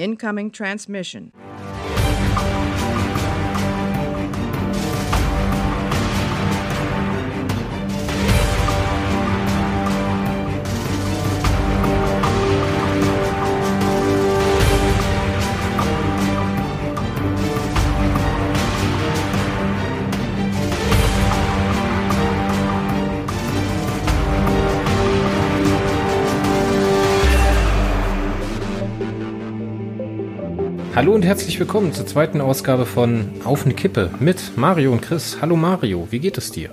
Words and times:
Incoming 0.00 0.50
transmission. 0.50 1.30
Hallo 31.00 31.14
und 31.14 31.24
herzlich 31.24 31.58
willkommen 31.58 31.94
zur 31.94 32.06
zweiten 32.06 32.42
Ausgabe 32.42 32.84
von 32.84 33.30
Auf 33.44 33.64
eine 33.64 33.72
Kippe 33.72 34.10
mit 34.20 34.58
Mario 34.58 34.92
und 34.92 35.00
Chris. 35.00 35.38
Hallo 35.40 35.56
Mario, 35.56 36.06
wie 36.10 36.18
geht 36.18 36.36
es 36.36 36.52
dir? 36.52 36.68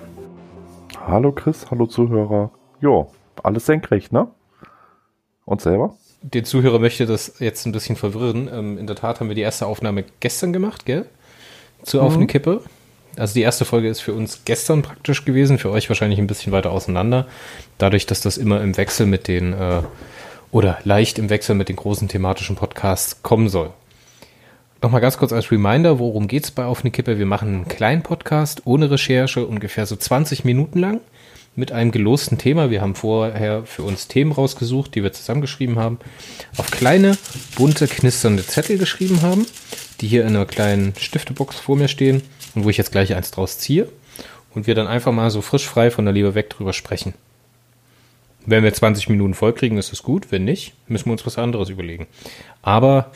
Hallo 0.99 1.31
Chris, 1.31 1.71
hallo 1.71 1.85
Zuhörer. 1.85 2.51
Jo, 2.81 3.09
alles 3.41 3.65
senkrecht, 3.67 4.11
ne? 4.11 4.27
Und 5.45 5.61
selber? 5.61 5.95
Den 6.23 6.43
Zuhörer 6.43 6.77
möchte 6.79 7.05
das 7.05 7.39
jetzt 7.39 7.65
ein 7.65 7.71
bisschen 7.71 7.95
verwirren. 7.95 8.49
Ähm, 8.51 8.77
in 8.77 8.85
der 8.85 8.97
Tat 8.97 9.21
haben 9.21 9.29
wir 9.29 9.35
die 9.35 9.39
erste 9.43 9.65
Aufnahme 9.65 10.03
gestern 10.19 10.51
gemacht, 10.51 10.85
gell? 10.85 11.05
Zu 11.83 12.01
Auf 12.01 12.15
eine 12.15 12.23
Mhm. 12.23 12.27
Kippe. 12.27 12.63
Also 13.15 13.33
die 13.33 13.43
erste 13.43 13.63
Folge 13.63 13.87
ist 13.87 14.01
für 14.01 14.11
uns 14.13 14.41
gestern 14.43 14.81
praktisch 14.81 15.23
gewesen, 15.23 15.57
für 15.57 15.71
euch 15.71 15.87
wahrscheinlich 15.87 16.19
ein 16.19 16.27
bisschen 16.27 16.51
weiter 16.51 16.71
auseinander. 16.71 17.27
Dadurch, 17.77 18.05
dass 18.07 18.19
das 18.19 18.37
immer 18.37 18.59
im 18.59 18.75
Wechsel 18.75 19.05
mit 19.05 19.29
den, 19.29 19.53
äh, 19.53 19.83
oder 20.51 20.79
leicht 20.83 21.17
im 21.17 21.29
Wechsel 21.29 21.55
mit 21.55 21.69
den 21.69 21.77
großen 21.77 22.09
thematischen 22.09 22.57
Podcasts 22.57 23.23
kommen 23.23 23.47
soll. 23.47 23.69
Nochmal 24.81 25.01
ganz 25.01 25.17
kurz 25.17 25.33
als 25.33 25.51
Reminder, 25.51 25.97
worum 25.97 26.27
geht's 26.27 26.51
bei 26.51 26.63
Auf 26.63 26.81
eine 26.81 26.91
Kippe? 26.91 27.17
Wir 27.17 27.25
machen 27.25 27.47
einen 27.47 27.67
kleinen 27.67 28.03
Podcast 28.03 28.61
ohne 28.65 28.91
Recherche, 28.91 29.43
ungefähr 29.43 29.87
so 29.87 29.95
20 29.95 30.45
Minuten 30.45 30.77
lang, 30.77 31.01
mit 31.55 31.71
einem 31.71 31.89
gelosten 31.89 32.37
Thema. 32.37 32.69
Wir 32.69 32.81
haben 32.81 32.93
vorher 32.93 33.65
für 33.65 33.81
uns 33.81 34.07
Themen 34.07 34.31
rausgesucht, 34.31 34.93
die 34.93 35.01
wir 35.01 35.11
zusammengeschrieben 35.11 35.79
haben, 35.79 35.97
auf 36.57 36.69
kleine, 36.69 37.17
bunte, 37.55 37.87
knisternde 37.87 38.45
Zettel 38.45 38.77
geschrieben 38.77 39.23
haben, 39.23 39.47
die 39.99 40.07
hier 40.07 40.21
in 40.21 40.35
einer 40.35 40.45
kleinen 40.45 40.93
Stiftebox 40.95 41.59
vor 41.59 41.75
mir 41.75 41.87
stehen 41.87 42.21
und 42.53 42.63
wo 42.63 42.69
ich 42.69 42.77
jetzt 42.77 42.91
gleich 42.91 43.15
eins 43.15 43.31
draus 43.31 43.57
ziehe 43.57 43.89
und 44.53 44.67
wir 44.67 44.75
dann 44.75 44.85
einfach 44.85 45.11
mal 45.11 45.31
so 45.31 45.41
frisch 45.41 45.67
frei 45.67 45.89
von 45.89 46.05
der 46.05 46.13
Leber 46.13 46.35
weg 46.35 46.51
drüber 46.51 46.73
sprechen. 46.73 47.15
Wenn 48.45 48.63
wir 48.63 48.71
20 48.71 49.09
Minuten 49.09 49.33
voll 49.33 49.53
kriegen, 49.53 49.79
ist 49.79 49.91
es 49.91 50.03
gut. 50.03 50.31
Wenn 50.31 50.45
nicht, 50.45 50.75
müssen 50.87 51.07
wir 51.07 51.13
uns 51.13 51.25
was 51.25 51.39
anderes 51.39 51.69
überlegen. 51.69 52.05
Aber 52.61 53.11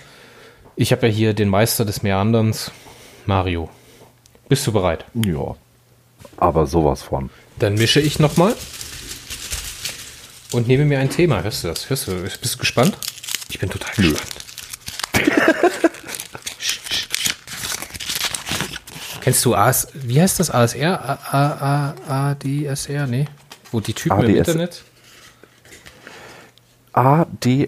ich 0.82 0.92
habe 0.92 1.08
ja 1.08 1.14
hier 1.14 1.34
den 1.36 1.48
Meister 1.48 1.86
des 1.86 2.02
Meanderns, 2.02 2.72
Mario. 3.28 3.70
Bist 4.50 4.66
du 4.66 4.72
bereit? 4.72 5.06
Ja. 5.14 5.56
Aber 6.38 6.66
sowas 6.66 7.04
von. 7.04 7.30
Dann 7.60 7.76
mische 7.76 8.00
ich 8.02 8.18
nochmal 8.18 8.56
und 10.52 10.68
nehme 10.68 10.86
mir 10.86 10.98
ein 11.00 11.12
Thema. 11.12 11.44
Hörst 11.44 11.64
du 11.64 11.68
das? 11.68 11.88
Hörst 11.88 12.08
du? 12.08 12.16
Bist 12.24 12.56
du 12.56 12.58
gespannt? 12.58 12.98
Ich 13.50 13.60
bin 13.60 13.70
total 13.70 13.94
Nö. 13.98 14.10
gespannt. 14.10 14.44
Kennst 19.22 19.46
du 19.46 19.54
AS, 19.54 19.90
wie 19.94 20.20
heißt 20.20 20.40
das? 20.40 20.50
ASR? 20.50 21.00
A, 21.00 21.14
A, 21.32 21.94
A, 22.08 22.32
ADSR? 22.32 23.06
Nee. 23.06 23.28
Wo 23.72 23.82
die 23.82 23.94
Typen 23.94 24.20
im 24.24 24.32
ADS. 24.32 24.48
Internet? 24.48 24.84
A, 26.94 27.26
D. 27.26 27.68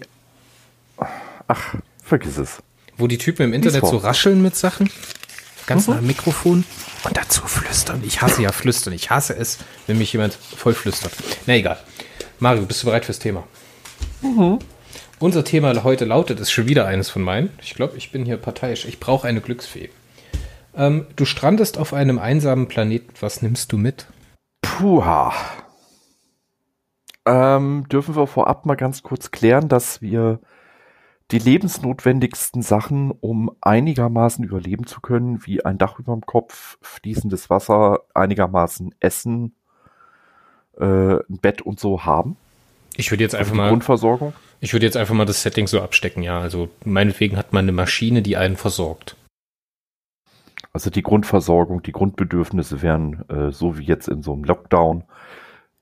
Ach, 1.46 1.76
vergiss 2.02 2.38
es. 2.38 2.60
Wo 2.96 3.06
die 3.06 3.18
Typen 3.18 3.42
im 3.44 3.52
Internet 3.52 3.86
so 3.86 3.96
rascheln 3.96 4.40
mit 4.42 4.56
Sachen. 4.56 4.88
Ganz 5.66 5.88
nah 5.88 5.98
am 5.98 6.06
Mikrofon. 6.06 6.64
Und 7.04 7.16
dazu 7.16 7.42
flüstern. 7.46 8.02
Ich 8.04 8.22
hasse 8.22 8.42
ja 8.42 8.52
flüstern. 8.52 8.92
Ich 8.92 9.10
hasse 9.10 9.36
es, 9.36 9.58
wenn 9.86 9.98
mich 9.98 10.12
jemand 10.12 10.34
voll 10.34 10.74
flüstert. 10.74 11.12
Na 11.46 11.54
egal. 11.54 11.78
Mario, 12.38 12.64
bist 12.66 12.82
du 12.82 12.86
bereit 12.86 13.04
fürs 13.04 13.18
Thema? 13.18 13.44
Unser 15.18 15.44
Thema 15.44 15.84
heute 15.84 16.04
lautet, 16.04 16.40
ist 16.40 16.50
schon 16.50 16.66
wieder 16.66 16.86
eines 16.86 17.08
von 17.08 17.22
meinen. 17.22 17.50
Ich 17.62 17.74
glaube, 17.74 17.96
ich 17.96 18.12
bin 18.12 18.24
hier 18.24 18.36
parteiisch. 18.36 18.84
Ich 18.84 19.00
brauche 19.00 19.26
eine 19.26 19.40
Glücksfee. 19.40 19.90
Ähm, 20.76 21.06
du 21.16 21.24
strandest 21.24 21.78
auf 21.78 21.94
einem 21.94 22.18
einsamen 22.18 22.68
Planeten. 22.68 23.12
Was 23.20 23.42
nimmst 23.42 23.72
du 23.72 23.78
mit? 23.78 24.06
Puha. 24.62 25.32
Ähm, 27.26 27.86
dürfen 27.90 28.16
wir 28.16 28.26
vorab 28.26 28.66
mal 28.66 28.74
ganz 28.74 29.02
kurz 29.02 29.30
klären, 29.30 29.68
dass 29.68 30.02
wir 30.02 30.40
die 31.30 31.38
lebensnotwendigsten 31.38 32.62
Sachen, 32.62 33.10
um 33.10 33.50
einigermaßen 33.60 34.44
überleben 34.44 34.86
zu 34.86 35.00
können, 35.00 35.46
wie 35.46 35.64
ein 35.64 35.78
Dach 35.78 35.98
über 35.98 36.12
dem 36.12 36.26
Kopf, 36.26 36.78
fließendes 36.82 37.48
Wasser, 37.50 38.00
einigermaßen 38.14 38.94
Essen, 39.00 39.54
äh, 40.78 41.16
ein 41.16 41.38
Bett 41.40 41.62
und 41.62 41.80
so 41.80 42.04
haben? 42.04 42.36
Ich 42.96 43.10
würde 43.10 43.24
jetzt 43.24 43.34
einfach 43.34 43.52
Die 43.52 43.58
mal, 43.58 43.70
Grundversorgung? 43.70 44.34
ich 44.60 44.72
würde 44.72 44.86
jetzt 44.86 44.96
einfach 44.96 45.14
mal 45.14 45.24
das 45.24 45.42
Setting 45.42 45.66
so 45.66 45.80
abstecken. 45.80 46.22
Ja, 46.22 46.40
also 46.40 46.68
meinetwegen 46.84 47.36
hat 47.36 47.52
man 47.52 47.64
eine 47.64 47.72
Maschine, 47.72 48.22
die 48.22 48.36
einen 48.36 48.56
versorgt. 48.56 49.16
Also 50.72 50.90
die 50.90 51.02
Grundversorgung, 51.02 51.82
die 51.82 51.92
Grundbedürfnisse 51.92 52.82
werden 52.82 53.28
äh, 53.28 53.50
so 53.50 53.78
wie 53.78 53.84
jetzt 53.84 54.08
in 54.08 54.22
so 54.22 54.32
einem 54.32 54.44
Lockdown 54.44 55.04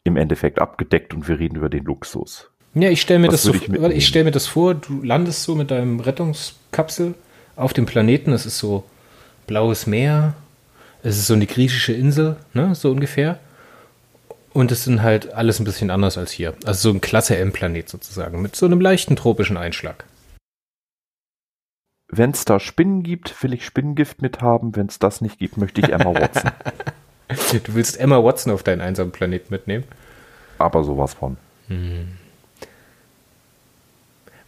im 0.04 0.16
Endeffekt 0.16 0.58
abgedeckt 0.60 1.14
und 1.14 1.28
wir 1.28 1.38
reden 1.38 1.56
über 1.56 1.68
den 1.68 1.84
Luxus. 1.84 2.51
Ja, 2.74 2.88
ich 2.88 3.02
stelle 3.02 3.18
mir, 3.20 3.28
das 3.28 3.42
so, 3.42 3.52
ich 3.52 3.68
ich 3.70 4.06
stell 4.06 4.24
mir 4.24 4.30
das 4.30 4.46
vor, 4.46 4.74
du 4.74 5.02
landest 5.02 5.42
so 5.42 5.54
mit 5.54 5.70
deinem 5.70 6.00
Rettungskapsel 6.00 7.14
auf 7.54 7.74
dem 7.74 7.84
Planeten, 7.84 8.32
es 8.32 8.46
ist 8.46 8.58
so 8.58 8.84
blaues 9.46 9.86
Meer, 9.86 10.34
es 11.02 11.18
ist 11.18 11.26
so 11.26 11.34
eine 11.34 11.46
griechische 11.46 11.92
Insel, 11.92 12.36
ne, 12.54 12.74
so 12.74 12.90
ungefähr. 12.90 13.38
Und 14.54 14.70
es 14.70 14.84
sind 14.84 15.02
halt 15.02 15.32
alles 15.32 15.60
ein 15.60 15.64
bisschen 15.64 15.90
anders 15.90 16.18
als 16.18 16.30
hier. 16.30 16.54
Also 16.64 16.90
so 16.90 16.94
ein 16.94 17.00
Klasse 17.00 17.36
M-Planet 17.38 17.88
sozusagen, 17.88 18.42
mit 18.42 18.54
so 18.54 18.66
einem 18.66 18.80
leichten 18.80 19.16
tropischen 19.16 19.56
Einschlag. 19.56 20.04
Wenn 22.08 22.32
es 22.32 22.44
da 22.44 22.60
Spinnen 22.60 23.02
gibt, 23.02 23.42
will 23.42 23.54
ich 23.54 23.64
Spinnengift 23.64 24.20
mithaben. 24.20 24.76
Wenn 24.76 24.86
es 24.86 24.98
das 24.98 25.22
nicht 25.22 25.38
gibt, 25.38 25.56
möchte 25.56 25.80
ich 25.80 25.90
Emma 25.90 26.14
Watson. 26.14 26.50
Du 27.64 27.74
willst 27.74 27.98
Emma 27.98 28.22
Watson 28.22 28.52
auf 28.52 28.62
deinen 28.62 28.82
einsamen 28.82 29.10
Planeten 29.10 29.46
mitnehmen? 29.48 29.84
Aber 30.58 30.84
sowas 30.84 31.14
von. 31.14 31.38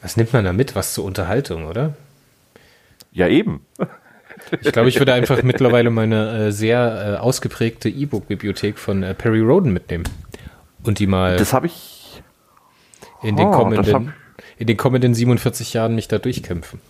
Was 0.05 0.19
nimmt 0.19 0.35
man 0.35 0.45
da 0.45 0.53
mit? 0.53 0.75
Was 0.77 0.93
zur 0.93 1.05
Unterhaltung, 1.07 1.65
oder? 1.65 1.95
Ja, 3.11 3.27
eben. 3.27 3.65
Ich 4.61 4.71
glaube, 4.71 4.91
ich 4.91 4.99
würde 4.99 5.15
einfach 5.15 5.43
mittlerweile 5.43 5.89
meine 5.89 6.49
äh, 6.49 6.53
sehr 6.53 7.15
äh, 7.15 7.17
ausgeprägte 7.17 7.89
E-Book-Bibliothek 7.89 8.79
von 8.79 9.03
äh, 9.03 9.15
Perry 9.15 9.41
Roden 9.41 9.73
mitnehmen. 9.73 10.05
Und 10.85 10.99
die 10.99 11.07
mal 11.07 11.37
Das 11.39 11.55
habe 11.55 11.69
ich. 11.69 12.23
in, 13.23 13.37
den 13.37 13.49
das 13.51 13.57
kommenden, 13.57 13.95
hab- 13.95 14.13
in 14.59 14.67
den 14.67 14.77
kommenden 14.77 15.15
47 15.15 15.73
Jahren 15.73 15.95
mich 15.95 16.07
da 16.09 16.19
durchkämpfen. 16.19 16.81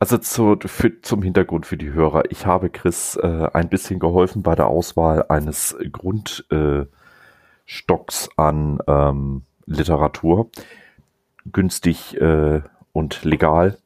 Also 0.00 0.18
zu, 0.18 0.56
für, 0.66 1.00
zum 1.02 1.22
Hintergrund 1.22 1.66
für 1.66 1.76
die 1.76 1.92
Hörer. 1.92 2.24
Ich 2.30 2.46
habe 2.46 2.68
Chris 2.68 3.14
äh, 3.14 3.46
ein 3.52 3.68
bisschen 3.68 4.00
geholfen 4.00 4.42
bei 4.42 4.56
der 4.56 4.66
Auswahl 4.66 5.24
eines 5.28 5.76
Grundstocks 5.92 6.48
äh, 6.50 8.30
an 8.36 8.80
ähm, 8.88 9.42
Literatur. 9.66 10.50
Günstig 11.52 12.16
äh, 12.20 12.62
und 12.92 13.24
legal, 13.24 13.78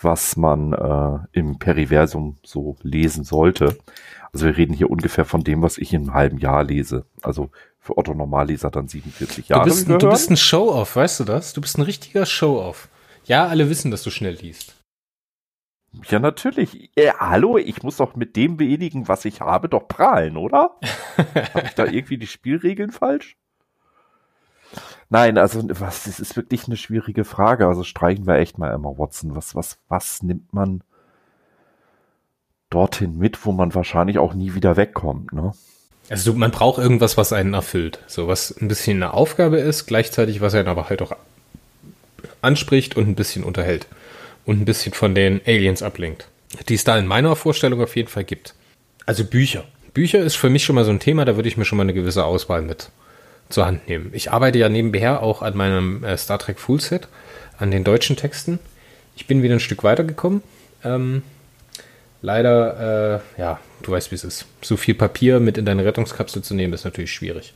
was 0.00 0.36
man 0.36 0.72
äh, 0.72 1.38
im 1.38 1.58
Periversum 1.58 2.36
so 2.42 2.76
lesen 2.82 3.24
sollte. 3.24 3.78
Also 4.32 4.46
wir 4.46 4.56
reden 4.56 4.74
hier 4.74 4.90
ungefähr 4.90 5.24
von 5.24 5.44
dem, 5.44 5.62
was 5.62 5.78
ich 5.78 5.92
in 5.92 6.02
einem 6.02 6.14
halben 6.14 6.38
Jahr 6.38 6.64
lese. 6.64 7.04
Also 7.22 7.50
für 7.78 7.98
Otto 7.98 8.14
Normalleser 8.14 8.70
dann 8.70 8.88
47 8.88 9.48
Jahre. 9.48 9.68
Du 9.68 9.70
bist, 9.70 9.88
du 9.88 10.08
bist 10.08 10.30
ein 10.30 10.36
Show-Off, 10.36 10.96
weißt 10.96 11.20
du 11.20 11.24
das? 11.24 11.52
Du 11.52 11.60
bist 11.60 11.76
ein 11.78 11.82
richtiger 11.82 12.24
Show-Off. 12.24 12.88
Ja, 13.24 13.46
alle 13.46 13.68
wissen, 13.68 13.90
dass 13.90 14.02
du 14.02 14.10
schnell 14.10 14.34
liest. 14.34 14.74
Ja, 16.08 16.18
natürlich. 16.18 16.90
Äh, 16.96 17.12
hallo, 17.18 17.58
ich 17.58 17.82
muss 17.82 17.98
doch 17.98 18.16
mit 18.16 18.36
dem 18.36 18.58
wenigen, 18.58 19.08
was 19.08 19.24
ich 19.24 19.40
habe, 19.40 19.68
doch 19.68 19.88
prahlen, 19.88 20.36
oder? 20.36 20.78
habe 21.54 21.66
ich 21.66 21.74
da 21.74 21.84
irgendwie 21.84 22.16
die 22.16 22.26
Spielregeln 22.26 22.90
falsch? 22.90 23.36
Nein, 25.12 25.36
also 25.36 25.62
was, 25.78 26.04
das 26.04 26.20
ist 26.20 26.36
wirklich 26.36 26.64
eine 26.66 26.78
schwierige 26.78 27.26
Frage. 27.26 27.66
Also 27.66 27.84
streichen 27.84 28.26
wir 28.26 28.36
echt 28.36 28.56
mal 28.56 28.72
Emma 28.72 28.94
Watson. 28.96 29.36
Was, 29.36 29.54
was, 29.54 29.76
was 29.90 30.22
nimmt 30.22 30.54
man 30.54 30.82
dorthin 32.70 33.18
mit, 33.18 33.44
wo 33.44 33.52
man 33.52 33.74
wahrscheinlich 33.74 34.16
auch 34.18 34.32
nie 34.32 34.54
wieder 34.54 34.78
wegkommt, 34.78 35.34
ne? 35.34 35.52
Also 36.08 36.32
man 36.32 36.50
braucht 36.50 36.78
irgendwas, 36.78 37.18
was 37.18 37.34
einen 37.34 37.52
erfüllt. 37.52 37.98
So 38.06 38.26
was 38.26 38.56
ein 38.58 38.68
bisschen 38.68 39.02
eine 39.02 39.12
Aufgabe 39.12 39.58
ist, 39.58 39.84
gleichzeitig 39.84 40.40
was 40.40 40.54
einen 40.54 40.68
aber 40.68 40.88
halt 40.88 41.02
auch 41.02 41.14
anspricht 42.40 42.96
und 42.96 43.06
ein 43.06 43.14
bisschen 43.14 43.44
unterhält. 43.44 43.88
Und 44.46 44.62
ein 44.62 44.64
bisschen 44.64 44.94
von 44.94 45.14
den 45.14 45.42
Aliens 45.46 45.82
ablenkt. 45.82 46.26
Die 46.70 46.74
es 46.74 46.84
da 46.84 46.96
in 46.96 47.06
meiner 47.06 47.36
Vorstellung 47.36 47.82
auf 47.82 47.96
jeden 47.96 48.08
Fall 48.08 48.24
gibt. 48.24 48.54
Also 49.04 49.24
Bücher. 49.26 49.64
Bücher 49.92 50.20
ist 50.20 50.36
für 50.36 50.48
mich 50.48 50.64
schon 50.64 50.74
mal 50.74 50.86
so 50.86 50.90
ein 50.90 51.00
Thema, 51.00 51.26
da 51.26 51.36
würde 51.36 51.50
ich 51.50 51.58
mir 51.58 51.66
schon 51.66 51.76
mal 51.76 51.82
eine 51.82 51.92
gewisse 51.92 52.24
Auswahl 52.24 52.62
mit 52.62 52.90
zur 53.48 53.66
Hand 53.66 53.88
nehmen. 53.88 54.10
Ich 54.12 54.30
arbeite 54.30 54.58
ja 54.58 54.68
nebenher 54.68 55.22
auch 55.22 55.42
an 55.42 55.56
meinem 55.56 56.04
äh, 56.04 56.16
Star 56.16 56.38
Trek 56.38 56.58
Full 56.58 56.80
Set, 56.80 57.08
an 57.58 57.70
den 57.70 57.84
deutschen 57.84 58.16
Texten. 58.16 58.58
Ich 59.16 59.26
bin 59.26 59.42
wieder 59.42 59.54
ein 59.54 59.60
Stück 59.60 59.84
weitergekommen. 59.84 60.42
Ähm, 60.84 61.22
leider, 62.22 63.20
äh, 63.36 63.40
ja, 63.40 63.60
du 63.82 63.92
weißt, 63.92 64.10
wie 64.10 64.16
es 64.16 64.24
ist. 64.24 64.46
So 64.62 64.76
viel 64.76 64.94
Papier 64.94 65.40
mit 65.40 65.58
in 65.58 65.64
deine 65.64 65.84
Rettungskapsel 65.84 66.42
zu 66.42 66.54
nehmen, 66.54 66.72
ist 66.72 66.84
natürlich 66.84 67.12
schwierig. 67.12 67.54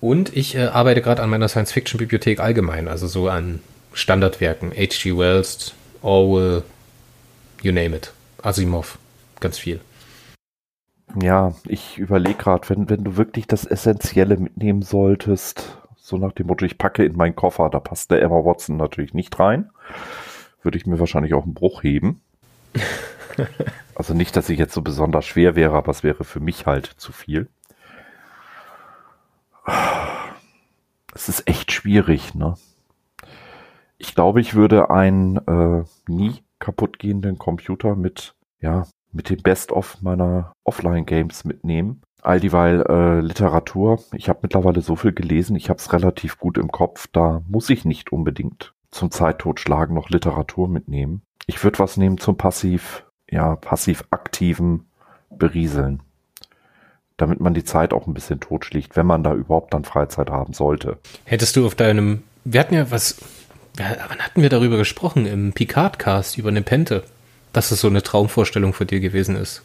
Und 0.00 0.36
ich 0.36 0.54
äh, 0.54 0.64
arbeite 0.64 1.00
gerade 1.00 1.22
an 1.22 1.30
meiner 1.30 1.48
Science-Fiction-Bibliothek 1.48 2.40
allgemein, 2.40 2.88
also 2.88 3.06
so 3.06 3.28
an 3.28 3.60
Standardwerken. 3.94 4.72
H.G. 4.72 5.16
Wells, 5.16 5.72
Orwell, 6.02 6.62
you 7.62 7.72
name 7.72 7.96
it. 7.96 8.12
Asimov, 8.42 8.98
ganz 9.40 9.56
viel. 9.56 9.80
Ja, 11.20 11.54
ich 11.66 11.98
überlege 11.98 12.38
gerade, 12.38 12.68
wenn, 12.70 12.90
wenn 12.90 13.04
du 13.04 13.16
wirklich 13.16 13.46
das 13.46 13.64
Essentielle 13.64 14.36
mitnehmen 14.36 14.82
solltest, 14.82 15.78
so 15.96 16.18
nach 16.18 16.32
dem 16.32 16.48
Motto, 16.48 16.64
ich 16.64 16.76
packe 16.76 17.04
in 17.04 17.16
meinen 17.16 17.36
Koffer, 17.36 17.70
da 17.70 17.78
passt 17.78 18.10
der 18.10 18.20
Emma 18.20 18.44
Watson 18.44 18.76
natürlich 18.76 19.14
nicht 19.14 19.38
rein, 19.38 19.70
würde 20.62 20.76
ich 20.76 20.86
mir 20.86 20.98
wahrscheinlich 20.98 21.34
auch 21.34 21.44
einen 21.44 21.54
Bruch 21.54 21.82
heben. 21.82 22.20
also 23.94 24.12
nicht, 24.12 24.36
dass 24.36 24.48
ich 24.48 24.58
jetzt 24.58 24.74
so 24.74 24.82
besonders 24.82 25.24
schwer 25.24 25.54
wäre, 25.54 25.76
aber 25.76 25.90
es 25.90 26.02
wäre 26.02 26.24
für 26.24 26.40
mich 26.40 26.66
halt 26.66 26.86
zu 26.86 27.12
viel. 27.12 27.48
Es 31.14 31.28
ist 31.28 31.46
echt 31.46 31.70
schwierig, 31.70 32.34
ne? 32.34 32.54
Ich 33.98 34.14
glaube, 34.14 34.40
ich 34.40 34.54
würde 34.54 34.90
einen 34.90 35.36
äh, 35.46 35.84
nie 36.08 36.42
kaputtgehenden 36.58 37.38
Computer 37.38 37.94
mit, 37.94 38.34
ja, 38.60 38.86
mit 39.14 39.30
dem 39.30 39.42
Best-of 39.42 40.02
meiner 40.02 40.52
Offline-Games 40.64 41.44
mitnehmen. 41.44 42.02
All 42.22 42.40
dieweil 42.40 42.82
äh, 42.88 43.20
Literatur. 43.20 44.00
Ich 44.12 44.28
habe 44.28 44.40
mittlerweile 44.42 44.80
so 44.80 44.96
viel 44.96 45.12
gelesen, 45.12 45.56
ich 45.56 45.68
habe 45.68 45.78
es 45.78 45.92
relativ 45.92 46.38
gut 46.38 46.58
im 46.58 46.70
Kopf. 46.70 47.06
Da 47.12 47.42
muss 47.48 47.70
ich 47.70 47.84
nicht 47.84 48.12
unbedingt 48.12 48.72
zum 48.90 49.10
Zeittotschlagen 49.10 49.94
noch 49.94 50.08
Literatur 50.08 50.68
mitnehmen. 50.68 51.22
Ich 51.46 51.62
würde 51.62 51.78
was 51.78 51.96
nehmen 51.96 52.18
zum 52.18 52.36
passiv, 52.36 53.04
ja, 53.30 53.56
passiv-aktiven 53.56 54.86
Berieseln. 55.30 56.00
Damit 57.16 57.40
man 57.40 57.54
die 57.54 57.64
Zeit 57.64 57.92
auch 57.92 58.06
ein 58.06 58.14
bisschen 58.14 58.40
totschlicht, 58.40 58.96
wenn 58.96 59.06
man 59.06 59.22
da 59.22 59.34
überhaupt 59.34 59.74
dann 59.74 59.84
Freizeit 59.84 60.30
haben 60.30 60.52
sollte. 60.52 60.98
Hättest 61.24 61.56
du 61.56 61.66
auf 61.66 61.74
deinem, 61.74 62.22
wir 62.44 62.60
hatten 62.60 62.74
ja 62.74 62.90
was, 62.90 63.18
wann 63.76 64.18
hatten 64.18 64.42
wir 64.42 64.48
darüber 64.48 64.78
gesprochen? 64.78 65.26
Im 65.26 65.52
Picard-Cast 65.52 66.38
über 66.38 66.50
Nepente 66.50 67.04
dass 67.54 67.70
es 67.70 67.80
so 67.80 67.88
eine 67.88 68.02
Traumvorstellung 68.02 68.74
für 68.74 68.84
dir 68.84 69.00
gewesen 69.00 69.36
ist. 69.36 69.62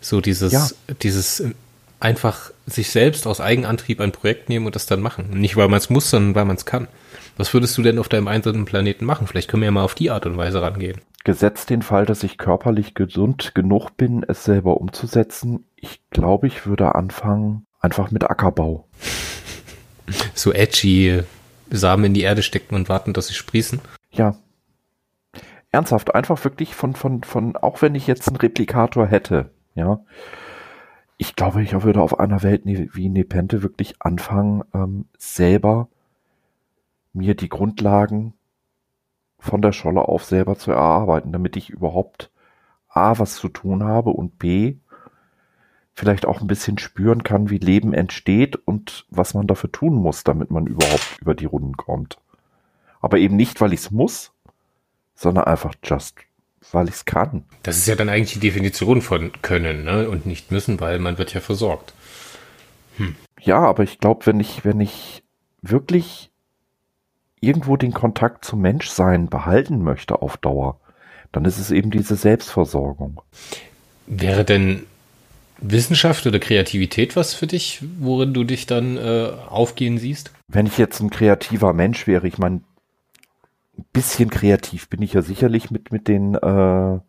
So 0.00 0.20
dieses, 0.20 0.52
ja. 0.52 0.68
dieses 1.02 1.40
äh, 1.40 1.52
einfach 2.00 2.50
sich 2.66 2.90
selbst 2.90 3.26
aus 3.26 3.40
Eigenantrieb 3.40 4.00
ein 4.00 4.12
Projekt 4.12 4.48
nehmen 4.48 4.66
und 4.66 4.74
das 4.74 4.86
dann 4.86 5.02
machen. 5.02 5.30
Nicht, 5.30 5.56
weil 5.56 5.68
man 5.68 5.78
es 5.78 5.90
muss, 5.90 6.08
sondern 6.08 6.34
weil 6.34 6.44
man 6.44 6.56
es 6.56 6.64
kann. 6.64 6.88
Was 7.36 7.52
würdest 7.52 7.76
du 7.76 7.82
denn 7.82 7.98
auf 7.98 8.08
deinem 8.08 8.28
einzelnen 8.28 8.64
Planeten 8.64 9.04
machen? 9.04 9.26
Vielleicht 9.26 9.48
können 9.50 9.62
wir 9.62 9.66
ja 9.66 9.72
mal 9.72 9.82
auf 9.82 9.94
die 9.94 10.10
Art 10.10 10.26
und 10.26 10.36
Weise 10.36 10.62
rangehen. 10.62 11.00
Gesetzt 11.24 11.70
den 11.70 11.82
Fall, 11.82 12.06
dass 12.06 12.22
ich 12.22 12.38
körperlich 12.38 12.94
gesund 12.94 13.54
genug 13.54 13.96
bin, 13.96 14.24
es 14.26 14.44
selber 14.44 14.80
umzusetzen, 14.80 15.64
ich 15.76 16.00
glaube, 16.10 16.46
ich 16.46 16.66
würde 16.66 16.94
anfangen 16.94 17.66
einfach 17.80 18.10
mit 18.10 18.28
Ackerbau. 18.28 18.88
So 20.34 20.52
edgy 20.52 21.22
Samen 21.70 22.06
in 22.06 22.14
die 22.14 22.22
Erde 22.22 22.42
stecken 22.42 22.74
und 22.74 22.88
warten, 22.88 23.12
dass 23.12 23.26
sie 23.26 23.34
sprießen. 23.34 23.80
Ja, 24.10 24.36
ernsthaft, 25.70 26.14
einfach 26.14 26.42
wirklich 26.44 26.74
von, 26.74 26.94
von, 26.94 27.22
von, 27.22 27.56
auch 27.56 27.82
wenn 27.82 27.94
ich 27.94 28.06
jetzt 28.06 28.28
einen 28.28 28.36
Replikator 28.36 29.06
hätte, 29.06 29.50
ja, 29.74 30.00
ich 31.20 31.34
glaube, 31.34 31.62
ich 31.62 31.72
würde 31.82 32.00
auf 32.00 32.20
einer 32.20 32.42
Welt 32.42 32.62
wie 32.64 33.08
Nepente 33.08 33.62
wirklich 33.62 33.96
anfangen, 34.00 34.62
ähm, 34.72 35.06
selber 35.18 35.88
mir 37.12 37.34
die 37.34 37.48
Grundlagen 37.48 38.34
von 39.40 39.60
der 39.60 39.72
Scholle 39.72 40.02
auf 40.02 40.24
selber 40.24 40.56
zu 40.56 40.70
erarbeiten, 40.70 41.32
damit 41.32 41.56
ich 41.56 41.70
überhaupt 41.70 42.30
A, 42.88 43.18
was 43.18 43.34
zu 43.34 43.48
tun 43.48 43.84
habe 43.84 44.10
und 44.10 44.38
B, 44.38 44.76
vielleicht 45.92 46.26
auch 46.26 46.40
ein 46.40 46.46
bisschen 46.46 46.78
spüren 46.78 47.24
kann, 47.24 47.50
wie 47.50 47.58
Leben 47.58 47.92
entsteht 47.92 48.54
und 48.54 49.04
was 49.10 49.34
man 49.34 49.48
dafür 49.48 49.72
tun 49.72 49.94
muss, 49.94 50.22
damit 50.22 50.50
man 50.52 50.66
überhaupt 50.66 51.18
über 51.20 51.34
die 51.34 51.46
Runden 51.46 51.76
kommt. 51.76 52.18
Aber 53.00 53.18
eben 53.18 53.34
nicht, 53.34 53.60
weil 53.60 53.72
ich 53.72 53.80
es 53.80 53.90
muss, 53.90 54.32
sondern 55.18 55.44
einfach 55.44 55.74
just, 55.82 56.14
weil 56.70 56.88
ich 56.88 56.94
es 56.94 57.04
kann. 57.04 57.44
Das 57.64 57.76
ist 57.76 57.88
ja 57.88 57.96
dann 57.96 58.08
eigentlich 58.08 58.34
die 58.34 58.46
Definition 58.46 59.02
von 59.02 59.32
können 59.42 59.84
ne? 59.84 60.08
und 60.08 60.26
nicht 60.26 60.52
müssen, 60.52 60.80
weil 60.80 61.00
man 61.00 61.18
wird 61.18 61.34
ja 61.34 61.40
versorgt. 61.40 61.92
Hm. 62.96 63.16
Ja, 63.40 63.58
aber 63.58 63.82
ich 63.82 63.98
glaube, 63.98 64.26
wenn 64.26 64.38
ich, 64.38 64.64
wenn 64.64 64.80
ich 64.80 65.24
wirklich 65.60 66.30
irgendwo 67.40 67.76
den 67.76 67.92
Kontakt 67.92 68.44
zum 68.44 68.60
Menschsein 68.60 69.28
behalten 69.28 69.82
möchte 69.82 70.22
auf 70.22 70.36
Dauer, 70.36 70.80
dann 71.32 71.44
ist 71.44 71.58
es 71.58 71.72
eben 71.72 71.90
diese 71.90 72.14
Selbstversorgung. 72.14 73.20
Wäre 74.06 74.44
denn 74.44 74.86
Wissenschaft 75.60 76.26
oder 76.26 76.38
Kreativität 76.38 77.16
was 77.16 77.34
für 77.34 77.48
dich, 77.48 77.82
worin 77.98 78.34
du 78.34 78.44
dich 78.44 78.66
dann 78.66 78.96
äh, 78.96 79.32
aufgehen 79.48 79.98
siehst? 79.98 80.30
Wenn 80.46 80.66
ich 80.66 80.78
jetzt 80.78 81.00
ein 81.00 81.10
kreativer 81.10 81.72
Mensch 81.72 82.06
wäre, 82.06 82.28
ich 82.28 82.38
meine, 82.38 82.60
ein 83.78 83.86
bisschen 83.92 84.30
kreativ 84.30 84.88
bin 84.88 85.02
ich 85.02 85.12
ja 85.12 85.22
sicherlich 85.22 85.70
mit, 85.70 85.92
mit 85.92 86.08
den 86.08 86.34
äh, 86.34 87.00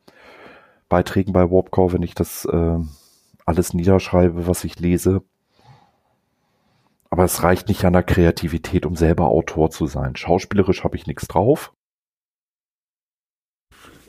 Beiträgen 0.87 1.33
bei 1.33 1.49
Warpcore, 1.49 1.93
wenn 1.93 2.03
ich 2.03 2.15
das 2.15 2.45
äh, 2.45 2.77
alles 3.45 3.73
niederschreibe, 3.73 4.47
was 4.47 4.63
ich 4.63 4.79
lese. 4.79 5.23
Aber 7.09 7.23
es 7.23 7.41
reicht 7.41 7.67
nicht 7.67 7.83
an 7.85 7.93
der 7.93 8.03
Kreativität, 8.03 8.85
um 8.85 8.95
selber 8.95 9.27
Autor 9.27 9.71
zu 9.71 9.87
sein. 9.87 10.15
Schauspielerisch 10.15 10.83
habe 10.83 10.95
ich 10.95 11.07
nichts 11.07 11.27
drauf. 11.27 11.73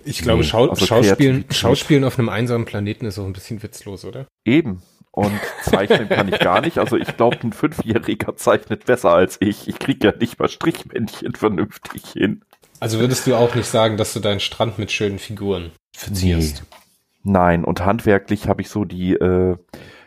Ich 0.04 0.22
glaube, 0.22 0.44
Schau 0.44 0.68
also 0.68 0.86
Schauspielen, 0.86 1.44
Schauspielen 1.50 2.04
auf 2.04 2.18
einem 2.18 2.28
einsamen 2.28 2.66
Planeten 2.66 3.06
ist 3.06 3.18
auch 3.18 3.24
ein 3.24 3.32
bisschen 3.32 3.62
witzlos, 3.62 4.04
oder? 4.04 4.26
Eben. 4.44 4.82
Und 5.12 5.32
zeichnen 5.62 6.08
kann 6.08 6.28
ich 6.28 6.38
gar 6.38 6.60
nicht. 6.60 6.78
Also 6.78 6.96
ich 6.96 7.16
glaube, 7.16 7.38
ein 7.42 7.52
Fünfjähriger 7.52 8.36
zeichnet 8.36 8.86
besser 8.86 9.12
als 9.12 9.38
ich. 9.40 9.66
Ich 9.68 9.78
kriege 9.78 10.08
ja 10.08 10.16
nicht 10.16 10.38
mal 10.38 10.48
Strichmännchen 10.48 11.34
vernünftig 11.34 12.06
hin. 12.12 12.44
Also 12.80 12.98
würdest 12.98 13.26
du 13.26 13.36
auch 13.36 13.54
nicht 13.54 13.68
sagen, 13.68 13.98
dass 13.98 14.14
du 14.14 14.20
deinen 14.20 14.40
Strand 14.40 14.78
mit 14.78 14.90
schönen 14.90 15.18
Figuren 15.18 15.70
verzierst? 15.94 16.62
Nee. 16.62 17.32
Nein, 17.32 17.64
und 17.64 17.84
handwerklich 17.84 18.48
habe 18.48 18.62
ich 18.62 18.70
so 18.70 18.86
die, 18.86 19.12
äh, 19.12 19.56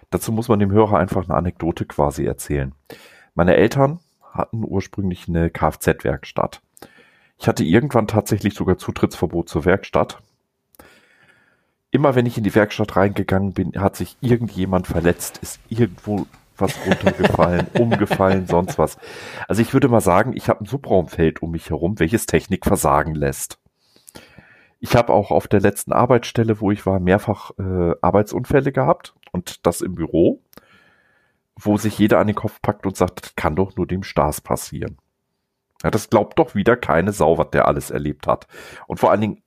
dazu 0.10 0.32
muss 0.32 0.48
man 0.48 0.60
dem 0.60 0.72
Hörer 0.72 0.98
einfach 0.98 1.24
eine 1.26 1.36
Anekdote 1.36 1.86
quasi 1.86 2.26
erzählen. 2.26 2.74
Meine 3.36 3.56
Eltern 3.56 4.00
hatten 4.32 4.64
ursprünglich 4.66 5.28
eine 5.28 5.52
Kfz-Werkstatt. 5.52 6.62
Ich 7.38 7.48
hatte 7.48 7.64
irgendwann 7.64 8.08
tatsächlich 8.08 8.56
sogar 8.56 8.80
Zutrittsverbot 8.80 9.50
zur 9.50 9.66
Werkstatt. 9.66 10.20
Immer 11.92 12.16
wenn 12.16 12.26
ich 12.26 12.40
in 12.40 12.44
die 12.44 12.56
Werkstatt 12.56 12.96
reingegangen 12.96 13.54
bin, 13.54 13.74
hat 13.80 13.96
sich 13.96 14.18
irgendjemand 14.22 14.88
verletzt, 14.88 15.38
ist 15.44 15.60
irgendwo 15.70 16.26
was 16.64 16.76
runtergefallen, 16.86 17.68
umgefallen, 17.80 18.48
sonst 18.48 18.80
was. 18.80 18.98
Also 19.48 19.62
ich 19.62 19.74
würde 19.74 19.90
mal 19.90 20.02
sagen, 20.02 20.34
ich 20.36 20.50
habe 20.50 20.64
ein 20.64 20.66
Subraumfeld 20.66 21.42
um 21.42 21.52
mich 21.52 21.70
herum, 21.70 22.00
welches 22.00 22.26
Technik 22.26 22.66
versagen 22.66 23.14
lässt. 23.14 23.60
Ich 24.80 24.96
habe 24.96 25.14
auch 25.14 25.32
auf 25.32 25.48
der 25.48 25.62
letzten 25.62 25.94
Arbeitsstelle, 25.94 26.60
wo 26.60 26.72
ich 26.72 26.86
war, 26.86 27.00
mehrfach 27.00 27.52
äh, 27.60 27.96
Arbeitsunfälle 28.02 28.72
gehabt 28.72 29.14
und 29.32 29.66
das 29.66 29.82
im 29.82 29.96
Büro, 29.96 30.42
wo 31.56 31.78
sich 31.78 31.98
jeder 32.00 32.20
an 32.20 32.28
den 32.28 32.36
Kopf 32.36 32.62
packt 32.62 32.86
und 32.86 32.98
sagt, 32.98 33.24
das 33.24 33.36
kann 33.36 33.56
doch 33.56 33.76
nur 33.76 33.88
dem 33.88 34.04
Stars 34.04 34.42
passieren. 34.42 34.98
Ja, 35.84 35.92
das 35.92 36.10
glaubt 36.10 36.40
doch 36.40 36.56
wieder 36.56 36.78
keine 36.78 37.12
Sau, 37.12 37.38
was 37.38 37.50
der 37.52 37.68
alles 37.68 37.92
erlebt 37.92 38.26
hat. 38.26 38.48
Und 38.88 39.00
vor 39.00 39.12
allen 39.12 39.22
Dingen, 39.22 39.43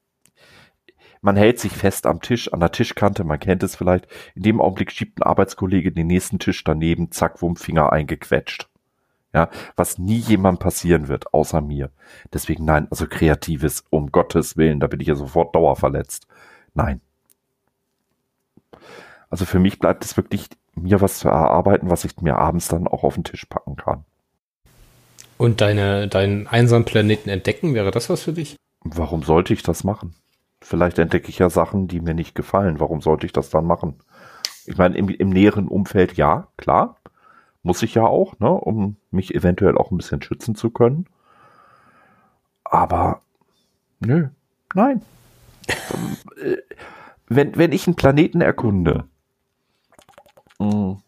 man 1.26 1.36
hält 1.36 1.58
sich 1.58 1.72
fest 1.72 2.06
am 2.06 2.20
Tisch, 2.20 2.52
an 2.52 2.60
der 2.60 2.70
Tischkante, 2.70 3.24
man 3.24 3.40
kennt 3.40 3.64
es 3.64 3.74
vielleicht. 3.74 4.06
In 4.36 4.44
dem 4.44 4.60
Augenblick 4.60 4.92
schiebt 4.92 5.18
ein 5.18 5.24
Arbeitskollege 5.24 5.90
den 5.90 6.06
nächsten 6.06 6.38
Tisch 6.38 6.62
daneben, 6.62 7.10
zack, 7.10 7.42
wumm, 7.42 7.56
Finger 7.56 7.92
eingequetscht. 7.92 8.68
Ja, 9.34 9.50
was 9.74 9.98
nie 9.98 10.18
jemandem 10.18 10.60
passieren 10.60 11.08
wird, 11.08 11.34
außer 11.34 11.60
mir. 11.60 11.90
Deswegen 12.32 12.64
nein, 12.64 12.86
also 12.90 13.08
kreatives, 13.08 13.84
um 13.90 14.12
Gottes 14.12 14.56
Willen, 14.56 14.78
da 14.78 14.86
bin 14.86 15.00
ich 15.00 15.08
ja 15.08 15.16
sofort 15.16 15.52
dauerverletzt. 15.56 16.28
Nein. 16.74 17.00
Also 19.28 19.46
für 19.46 19.58
mich 19.58 19.80
bleibt 19.80 20.04
es 20.04 20.16
wirklich, 20.16 20.48
mir 20.76 21.00
was 21.00 21.18
zu 21.18 21.28
erarbeiten, 21.28 21.90
was 21.90 22.04
ich 22.04 22.16
mir 22.20 22.36
abends 22.36 22.68
dann 22.68 22.86
auch 22.86 23.02
auf 23.02 23.14
den 23.14 23.24
Tisch 23.24 23.46
packen 23.46 23.74
kann. 23.74 24.04
Und 25.38 25.60
deine, 25.60 26.06
deinen 26.06 26.46
einsamen 26.46 26.84
Planeten 26.84 27.28
entdecken, 27.28 27.74
wäre 27.74 27.90
das 27.90 28.08
was 28.08 28.22
für 28.22 28.32
dich? 28.32 28.54
Warum 28.84 29.24
sollte 29.24 29.52
ich 29.52 29.64
das 29.64 29.82
machen? 29.82 30.14
Vielleicht 30.68 30.98
entdecke 30.98 31.28
ich 31.28 31.38
ja 31.38 31.48
Sachen, 31.48 31.86
die 31.86 32.00
mir 32.00 32.14
nicht 32.14 32.34
gefallen. 32.34 32.80
Warum 32.80 33.00
sollte 33.00 33.24
ich 33.24 33.32
das 33.32 33.50
dann 33.50 33.66
machen? 33.66 34.00
Ich 34.66 34.76
meine, 34.76 34.96
im, 34.96 35.08
im 35.08 35.28
näheren 35.28 35.68
Umfeld 35.68 36.14
ja, 36.14 36.48
klar. 36.56 36.96
Muss 37.62 37.84
ich 37.84 37.94
ja 37.94 38.02
auch, 38.02 38.40
ne, 38.40 38.50
um 38.50 38.96
mich 39.12 39.32
eventuell 39.32 39.78
auch 39.78 39.92
ein 39.92 39.96
bisschen 39.96 40.22
schützen 40.22 40.56
zu 40.56 40.70
können. 40.70 41.06
Aber 42.64 43.22
nö, 44.00 44.26
nein. 44.74 45.02
Äh, 46.36 46.56
wenn, 47.28 47.56
wenn 47.56 47.70
ich 47.70 47.86
einen 47.86 47.94
Planeten 47.94 48.40
erkunde, 48.40 49.04
mh, 50.58 50.72
hm. 50.72 51.02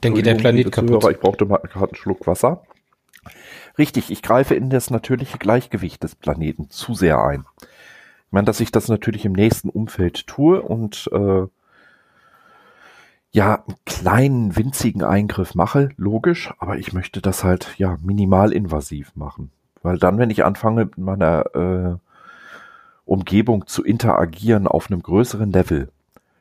dann 0.00 0.14
geht 0.14 0.26
der 0.26 0.36
Planet 0.36 0.70
kaputt. 0.70 0.90
Zuhörer, 0.90 1.10
ich 1.10 1.18
brauchte 1.18 1.44
mal 1.44 1.58
gerade 1.58 1.90
einen 1.90 1.96
Schluck 1.96 2.28
Wasser. 2.28 2.62
Richtig, 3.78 4.12
ich 4.12 4.22
greife 4.22 4.54
in 4.54 4.70
das 4.70 4.90
natürliche 4.90 5.38
Gleichgewicht 5.38 6.04
des 6.04 6.14
Planeten 6.14 6.70
zu 6.70 6.94
sehr 6.94 7.20
ein. 7.20 7.44
Ich 8.26 8.32
meine, 8.32 8.44
dass 8.44 8.60
ich 8.60 8.72
das 8.72 8.88
natürlich 8.88 9.24
im 9.24 9.32
nächsten 9.32 9.68
Umfeld 9.68 10.26
tue 10.26 10.60
und 10.60 11.08
äh, 11.12 11.46
ja, 13.30 13.64
einen 13.66 13.76
kleinen, 13.84 14.56
winzigen 14.56 15.02
Eingriff 15.02 15.54
mache, 15.54 15.90
logisch, 15.96 16.52
aber 16.58 16.78
ich 16.78 16.92
möchte 16.92 17.20
das 17.20 17.44
halt 17.44 17.74
ja 17.76 17.98
minimal 18.02 18.52
invasiv 18.52 19.14
machen. 19.14 19.52
Weil 19.82 19.98
dann, 19.98 20.18
wenn 20.18 20.30
ich 20.30 20.44
anfange, 20.44 20.86
mit 20.86 20.98
meiner 20.98 21.54
äh, 21.54 21.96
Umgebung 23.04 23.66
zu 23.66 23.84
interagieren 23.84 24.66
auf 24.66 24.90
einem 24.90 25.02
größeren 25.02 25.52
Level, 25.52 25.92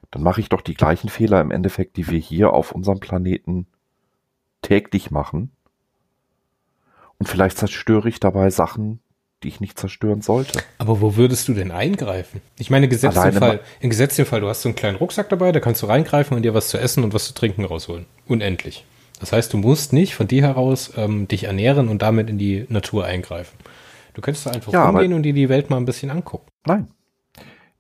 dann 0.10 0.24
mache 0.24 0.42
ich 0.42 0.50
doch 0.50 0.62
die 0.62 0.74
gleichen 0.74 1.10
Fehler 1.10 1.42
im 1.42 1.52
Endeffekt, 1.52 1.98
die 1.98 2.08
wir 2.08 2.20
hier 2.20 2.54
auf 2.54 2.72
unserem 2.72 3.00
Planeten 3.00 3.68
täglich 4.62 5.12
machen. 5.12 5.52
Und 7.20 7.28
vielleicht 7.28 7.58
zerstöre 7.58 8.10
ich 8.10 8.20
dabei 8.20 8.50
Sachen, 8.50 9.00
die 9.44 9.50
ich 9.50 9.60
nicht 9.60 9.78
zerstören 9.78 10.22
sollte. 10.22 10.62
Aber 10.78 11.02
wo 11.02 11.16
würdest 11.16 11.48
du 11.48 11.54
denn 11.54 11.72
eingreifen? 11.72 12.42
Ich 12.58 12.70
meine, 12.70 12.88
gesetzt 12.88 13.18
im 13.18 13.34
Fall, 13.34 13.60
im 13.80 13.90
gesetzten 13.90 14.26
Fall, 14.26 14.42
du 14.42 14.48
hast 14.48 14.62
so 14.62 14.70
einen 14.70 14.76
kleinen 14.76 14.98
Rucksack 14.98 15.30
dabei, 15.30 15.52
da 15.52 15.60
kannst 15.60 15.82
du 15.82 15.86
reingreifen 15.86 16.36
und 16.36 16.44
dir 16.44 16.54
was 16.54 16.70
zu 16.70 16.78
essen 16.78 17.04
und 17.04 17.14
was 17.14 17.26
zu 17.26 17.34
trinken 17.34 17.66
rausholen. 17.66 18.06
Unendlich. 18.28 18.86
Das 19.20 19.32
heißt, 19.32 19.54
du 19.54 19.58
musst 19.58 19.94
nicht 19.94 20.16
von 20.16 20.28
dir 20.28 20.42
heraus 20.42 20.94
ähm, 20.98 21.28
dich 21.28 21.46
ernähren 21.46 21.88
und 21.88 22.02
damit 22.02 22.30
in 22.30 22.38
die 22.38 22.66
Natur 22.70 23.06
eingreifen. 23.06 23.58
Du 24.14 24.22
könntest 24.22 24.46
da 24.46 24.52
einfach 24.52 24.74
ja, 24.74 24.88
rumgehen 24.88 25.14
und 25.14 25.24
dir 25.24 25.34
die 25.34 25.50
Welt 25.50 25.70
mal 25.70 25.78
ein 25.78 25.86
bisschen 25.86 26.10
angucken. 26.10 26.48
Nein. 26.66 26.88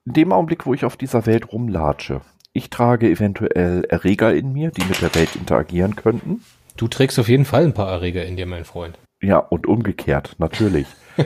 In 0.05 0.13
dem 0.13 0.31
Augenblick, 0.31 0.65
wo 0.65 0.73
ich 0.73 0.85
auf 0.85 0.97
dieser 0.97 1.25
Welt 1.25 1.51
rumlatsche, 1.51 2.21
ich 2.53 2.69
trage 2.69 3.09
eventuell 3.09 3.83
Erreger 3.89 4.33
in 4.33 4.53
mir, 4.53 4.71
die 4.71 4.85
mit 4.85 5.01
der 5.01 5.13
Welt 5.15 5.35
interagieren 5.35 5.95
könnten. 5.95 6.41
Du 6.77 6.87
trägst 6.87 7.19
auf 7.19 7.27
jeden 7.27 7.45
Fall 7.45 7.63
ein 7.63 7.73
paar 7.73 7.89
Erreger 7.89 8.25
in 8.25 8.37
dir, 8.37 8.45
mein 8.45 8.65
Freund. 8.65 8.97
Ja, 9.25 9.39
und 9.39 9.65
umgekehrt, 9.65 10.35
natürlich. 10.37 10.85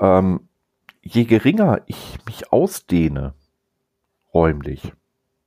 ähm, 0.00 0.48
je 1.02 1.24
geringer 1.24 1.82
ich 1.84 2.16
mich 2.24 2.50
ausdehne, 2.50 3.34
räumlich, 4.32 4.94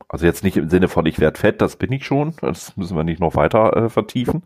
also 0.08 0.28
jetzt 0.28 0.44
nicht 0.44 0.58
im 0.58 0.70
Sinne 0.70 0.90
von 0.90 1.08
ich 1.08 1.18
werde 1.18 1.40
fett, 1.40 1.60
das 1.60 1.76
bin 1.76 1.92
ich 1.92 2.06
schon, 2.06 2.36
das 2.40 2.78
müssen 2.78 2.96
wir 2.96 3.04
nicht 3.04 3.20
noch 3.20 3.34
weiter 3.34 3.76
äh, 3.76 3.90
vertiefen. 3.90 4.44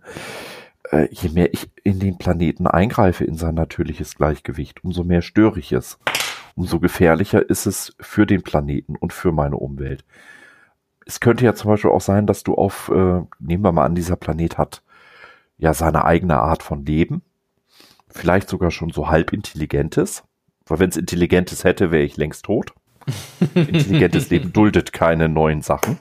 Äh, 0.91 1.09
je 1.11 1.27
mehr 1.27 1.53
ich 1.53 1.69
in 1.83 1.99
den 1.99 2.17
Planeten 2.17 2.67
eingreife 2.67 3.25
in 3.25 3.35
sein 3.35 3.55
natürliches 3.55 4.15
Gleichgewicht, 4.15 4.85
umso 4.85 5.03
mehr 5.03 5.21
störe 5.21 5.59
ich 5.59 5.73
es. 5.73 5.99
Umso 6.55 6.79
gefährlicher 6.79 7.49
ist 7.49 7.65
es 7.65 7.97
für 7.99 8.25
den 8.25 8.43
Planeten 8.43 8.95
und 8.95 9.11
für 9.11 9.33
meine 9.33 9.57
Umwelt. 9.57 10.05
Es 11.05 11.19
könnte 11.19 11.43
ja 11.43 11.53
zum 11.53 11.69
Beispiel 11.69 11.91
auch 11.91 12.01
sein, 12.01 12.27
dass 12.27 12.43
du 12.43 12.55
auf, 12.55 12.89
äh, 12.95 13.21
nehmen 13.39 13.63
wir 13.63 13.73
mal 13.73 13.85
an, 13.85 13.95
dieser 13.95 14.15
Planet 14.15 14.57
hat 14.57 14.83
ja 15.57 15.73
seine 15.73 16.05
eigene 16.05 16.37
Art 16.37 16.63
von 16.63 16.85
Leben 16.85 17.23
vielleicht 18.11 18.49
sogar 18.49 18.71
schon 18.71 18.91
so 18.91 19.09
halb 19.09 19.33
intelligentes. 19.33 20.23
Weil 20.65 20.79
wenn 20.79 20.89
es 20.89 20.97
intelligentes 20.97 21.63
hätte, 21.63 21.91
wäre 21.91 22.03
ich 22.03 22.17
längst 22.17 22.45
tot. 22.45 22.73
Intelligentes 23.55 24.29
Leben 24.29 24.53
duldet 24.53 24.93
keine 24.93 25.27
neuen 25.27 25.61
Sachen. 25.61 25.99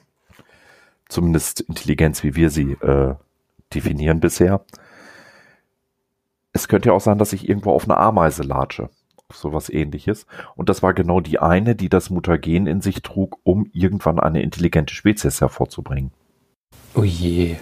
Zumindest 1.08 1.60
Intelligenz, 1.62 2.22
wie 2.22 2.36
wir 2.36 2.50
sie 2.50 2.72
äh, 2.72 3.14
definieren 3.74 4.20
bisher. 4.20 4.64
Es 6.52 6.68
könnte 6.68 6.90
ja 6.90 6.94
auch 6.94 7.00
sein, 7.00 7.18
dass 7.18 7.32
ich 7.32 7.48
irgendwo 7.48 7.72
auf 7.72 7.84
eine 7.84 7.96
Ameise 7.96 8.42
latsche. 8.42 8.90
Auf 9.28 9.36
sowas 9.36 9.70
ähnliches. 9.70 10.26
Und 10.56 10.68
das 10.68 10.82
war 10.82 10.92
genau 10.92 11.20
die 11.20 11.38
eine, 11.38 11.74
die 11.74 11.88
das 11.88 12.10
Mutagen 12.10 12.66
in 12.66 12.80
sich 12.80 13.02
trug, 13.02 13.38
um 13.44 13.66
irgendwann 13.72 14.20
eine 14.20 14.42
intelligente 14.42 14.94
Spezies 14.94 15.40
hervorzubringen. 15.40 16.12
Oh 16.94 17.04
je. 17.04 17.56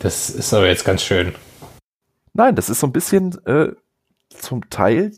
Das 0.00 0.30
ist 0.30 0.52
aber 0.54 0.66
jetzt 0.66 0.84
ganz 0.84 1.02
schön. 1.02 1.34
Nein, 2.32 2.54
das 2.54 2.70
ist 2.70 2.80
so 2.80 2.86
ein 2.86 2.92
bisschen 2.92 3.44
äh, 3.46 3.72
zum 4.28 4.68
Teil 4.70 5.12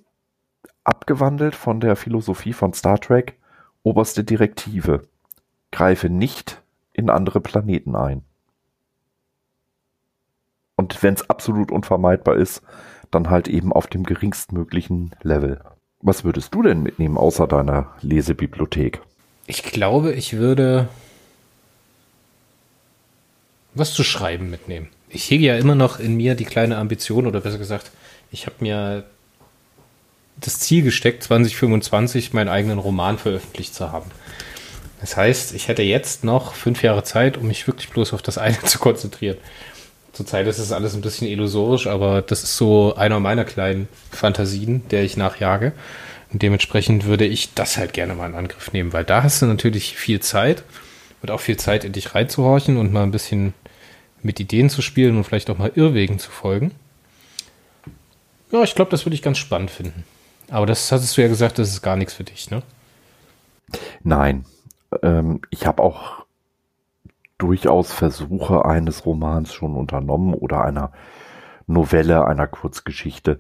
abgewandelt 0.85 1.55
von 1.55 1.81
der 1.81 1.97
Philosophie 1.97 2.53
von 2.53 2.73
Star 2.73 2.99
Trek. 2.99 3.39
Oberste 3.83 4.25
Direktive. 4.25 5.09
Greife 5.71 6.09
nicht 6.09 6.63
in 6.93 7.11
andere 7.11 7.41
Planeten 7.41 7.97
ein. 7.97 8.23
Und 10.77 11.03
wenn 11.03 11.15
es 11.15 11.29
absolut 11.29 11.71
unvermeidbar 11.71 12.37
ist, 12.37 12.63
dann 13.11 13.31
halt 13.31 13.49
eben 13.49 13.73
auf 13.73 13.87
dem 13.87 14.05
geringstmöglichen 14.05 15.15
Level. 15.23 15.61
Was 16.01 16.25
würdest 16.25 16.55
du 16.55 16.63
denn 16.63 16.83
mitnehmen 16.83 17.17
außer 17.17 17.47
deiner 17.47 17.95
Lesebibliothek? 18.01 19.01
Ich 19.47 19.63
glaube, 19.63 20.13
ich 20.13 20.35
würde 20.35 20.89
was 23.75 23.93
zu 23.95 24.03
schreiben 24.05 24.51
mitnehmen 24.51 24.89
ich 25.13 25.31
hege 25.31 25.45
ja 25.45 25.57
immer 25.57 25.75
noch 25.75 26.01
in 26.01 26.17
mir 26.17 26.35
die 26.35 26.45
kleine 26.45 26.79
Ambition, 26.79 27.27
oder 27.27 27.41
besser 27.41 27.59
gesagt, 27.59 27.91
ich 28.31 28.47
habe 28.47 28.57
mir 28.61 29.05
das 30.41 30.59
Ziel 30.59 30.83
gesteckt, 30.83 31.23
2025 31.23 32.33
meinen 32.33 32.49
eigenen 32.49 32.79
Roman 32.79 33.19
veröffentlicht 33.19 33.75
zu 33.75 33.93
haben. 33.93 34.11
Das 35.01 35.17
heißt, 35.17 35.55
ich 35.55 35.69
hätte 35.69 35.83
jetzt 35.83 36.25
noch 36.25 36.55
fünf 36.55 36.83
Jahre 36.83 37.05
Zeit, 37.05 37.37
um 37.37 37.49
mich 37.49 37.67
wirklich 37.67 37.91
bloß 37.91 38.13
auf 38.13 38.23
das 38.23 38.39
eine 38.39 38.59
zu 38.65 38.79
konzentrieren. 38.79 39.37
Zurzeit 40.13 40.47
ist 40.47 40.59
es 40.59 40.73
alles 40.73 40.95
ein 40.95 41.01
bisschen 41.01 41.27
illusorisch, 41.27 41.87
aber 41.87 42.23
das 42.23 42.43
ist 42.43 42.57
so 42.57 42.95
einer 42.95 43.19
meiner 43.19 43.45
kleinen 43.45 43.89
Fantasien, 44.11 44.87
der 44.91 45.05
ich 45.05 45.17
nachjage. 45.17 45.73
Und 46.33 46.43
dementsprechend 46.43 47.05
würde 47.05 47.27
ich 47.27 47.55
das 47.55 47.77
halt 47.77 47.93
gerne 47.93 48.15
mal 48.15 48.29
in 48.29 48.35
Angriff 48.35 48.73
nehmen, 48.73 48.93
weil 48.93 49.05
da 49.05 49.23
hast 49.23 49.43
du 49.43 49.47
natürlich 49.47 49.97
viel 49.97 50.21
Zeit 50.21 50.65
und 51.21 51.31
auch 51.31 51.41
viel 51.41 51.57
Zeit 51.57 51.85
in 51.85 51.93
dich 51.93 52.15
reinzuhorchen 52.15 52.77
und 52.77 52.93
mal 52.93 53.03
ein 53.03 53.11
bisschen 53.11 53.55
mit 54.23 54.41
Ideen 54.41 54.71
zu 54.71 54.83
spielen 54.83 55.17
und 55.17 55.25
vielleicht 55.25 55.51
auch 55.51 55.59
mal 55.59 55.73
Irrwegen 55.75 56.19
zu 56.19 56.31
folgen. 56.31 56.73
Ja, 58.51 58.63
ich 58.63 58.75
glaube, 58.75 58.91
das 58.91 59.07
würde 59.07 59.15
ich 59.15 59.23
ganz 59.23 59.39
spannend 59.39 59.71
finden. 59.71 60.05
Aber 60.51 60.67
das 60.67 60.93
hattest 60.93 61.17
du 61.17 61.23
ja 61.23 61.29
gesagt, 61.29 61.59
das 61.59 61.71
ist 61.71 61.83
gar 61.83 61.97
nichts 61.97 62.15
für 62.15 62.25
dich, 62.25 62.51
ne? 62.51 62.63
Nein. 64.03 64.45
Ähm, 65.03 65.41
ich 65.51 65.67
habe 65.67 65.83
auch 65.83 66.27
durchaus 67.39 67.93
Versuche 67.93 68.65
eines 68.65 69.07
Romans 69.07 69.53
schon 69.53 69.75
unternommen 69.75 70.35
oder 70.35 70.63
einer 70.63 70.93
Novelle, 71.67 72.27
einer 72.27 72.47
Kurzgeschichte 72.47 73.39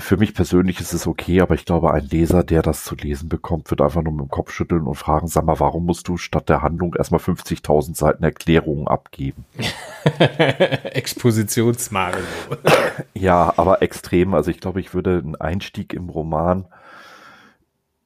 für 0.00 0.16
mich 0.16 0.34
persönlich 0.34 0.80
ist 0.80 0.92
es 0.92 1.06
okay, 1.06 1.40
aber 1.40 1.54
ich 1.54 1.64
glaube, 1.64 1.92
ein 1.92 2.06
Leser, 2.06 2.42
der 2.42 2.62
das 2.62 2.84
zu 2.84 2.94
lesen 2.94 3.28
bekommt, 3.28 3.70
wird 3.70 3.80
einfach 3.80 4.02
nur 4.02 4.12
mit 4.12 4.22
dem 4.22 4.30
Kopf 4.30 4.52
schütteln 4.52 4.82
und 4.82 4.96
fragen, 4.96 5.28
sag 5.28 5.44
mal, 5.44 5.60
warum 5.60 5.86
musst 5.86 6.08
du 6.08 6.16
statt 6.16 6.48
der 6.48 6.62
Handlung 6.62 6.94
erstmal 6.94 7.20
50.000 7.20 7.96
Seiten 7.96 8.24
Erklärungen 8.24 8.88
abgeben? 8.88 9.44
Expositionsmangel. 10.18 12.22
ja, 13.14 13.52
aber 13.56 13.82
extrem. 13.82 14.34
Also 14.34 14.50
ich 14.50 14.60
glaube, 14.60 14.80
ich 14.80 14.94
würde 14.94 15.18
einen 15.18 15.36
Einstieg 15.36 15.92
im 15.92 16.08
Roman, 16.08 16.66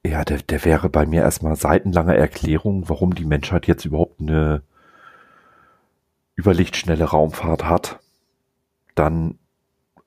ja, 0.07 0.25
der, 0.25 0.39
der 0.39 0.65
wäre 0.65 0.91
bei 0.91 1.07
mir 1.07 1.23
erstmal 1.23 1.57
seitenlange 1.57 2.17
Erklärung, 2.17 2.89
warum 2.89 3.15
die 3.15 3.25
Menschheit 3.25 3.67
jetzt 3.67 3.87
überhaupt 3.87 4.21
eine 4.21 4.63
überlichtschnelle 6.37 7.05
Raumfahrt 7.05 7.65
hat. 7.65 8.01
Dann 8.95 9.39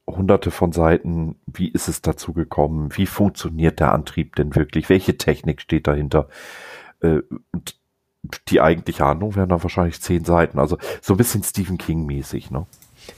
hunderte 0.07 0.51
von 0.51 0.71
Seiten, 0.71 1.35
wie 1.45 1.67
ist 1.67 1.87
es 1.87 2.01
dazu 2.01 2.33
gekommen, 2.33 2.95
wie 2.95 3.05
funktioniert 3.05 3.79
der 3.79 3.91
Antrieb 3.91 4.35
denn 4.35 4.55
wirklich, 4.55 4.89
welche 4.89 5.17
Technik 5.17 5.61
steht 5.61 5.87
dahinter. 5.87 6.29
Äh, 7.01 7.19
die 8.47 8.61
eigentliche 8.61 9.05
Handlung 9.05 9.35
wären 9.35 9.49
dann 9.49 9.63
wahrscheinlich 9.63 10.01
zehn 10.01 10.25
Seiten, 10.25 10.59
also 10.59 10.77
so 11.01 11.13
ein 11.13 11.17
bisschen 11.17 11.43
Stephen 11.43 11.77
King 11.77 12.05
mäßig. 12.05 12.51
Ne? 12.51 12.65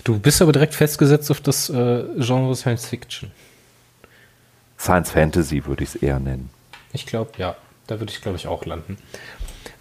Du 0.04 0.20
bist 0.20 0.42
aber 0.42 0.52
direkt 0.52 0.74
festgesetzt 0.74 1.32
auf 1.32 1.42
das 1.42 1.70
äh, 1.70 2.04
Genre 2.18 2.56
Science 2.56 2.88
Fiction. 2.88 3.32
Science 4.78 5.12
Fantasy 5.12 5.66
würde 5.66 5.84
ich 5.84 5.96
es 5.96 5.96
eher 5.96 6.20
nennen. 6.20 6.50
Ich 6.94 7.06
glaube, 7.06 7.32
ja, 7.38 7.56
da 7.88 8.00
würde 8.00 8.12
ich 8.12 8.22
glaube 8.22 8.38
ich 8.38 8.48
auch 8.48 8.66
landen. 8.66 8.98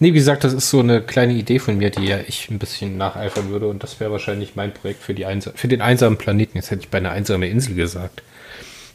Nee, 0.01 0.09
wie 0.09 0.19
gesagt, 0.19 0.45
das 0.45 0.53
ist 0.53 0.71
so 0.71 0.81
eine 0.81 1.03
kleine 1.03 1.33
Idee 1.33 1.59
von 1.59 1.77
mir, 1.77 1.91
die 1.91 2.07
ja 2.07 2.19
ich 2.27 2.51
ein 2.51 2.59
bisschen 2.59 2.97
nacheifern 2.97 3.49
würde 3.49 3.69
und 3.69 3.83
das 3.83 3.99
wäre 3.99 4.13
wahrscheinlich 4.13 4.55
mein 4.55 4.73
Projekt 4.73 5.03
für, 5.03 5.15
die 5.15 5.27
für 5.55 5.69
den 5.69 5.81
einsamen 5.81 6.19
Planeten. 6.19 6.57
Jetzt 6.57 6.71
hätte 6.71 6.83
ich 6.83 6.89
bei 6.89 6.99
einer 6.99 7.11
einsamen 7.11 7.51
Insel 7.51 7.75
gesagt. 7.75 8.23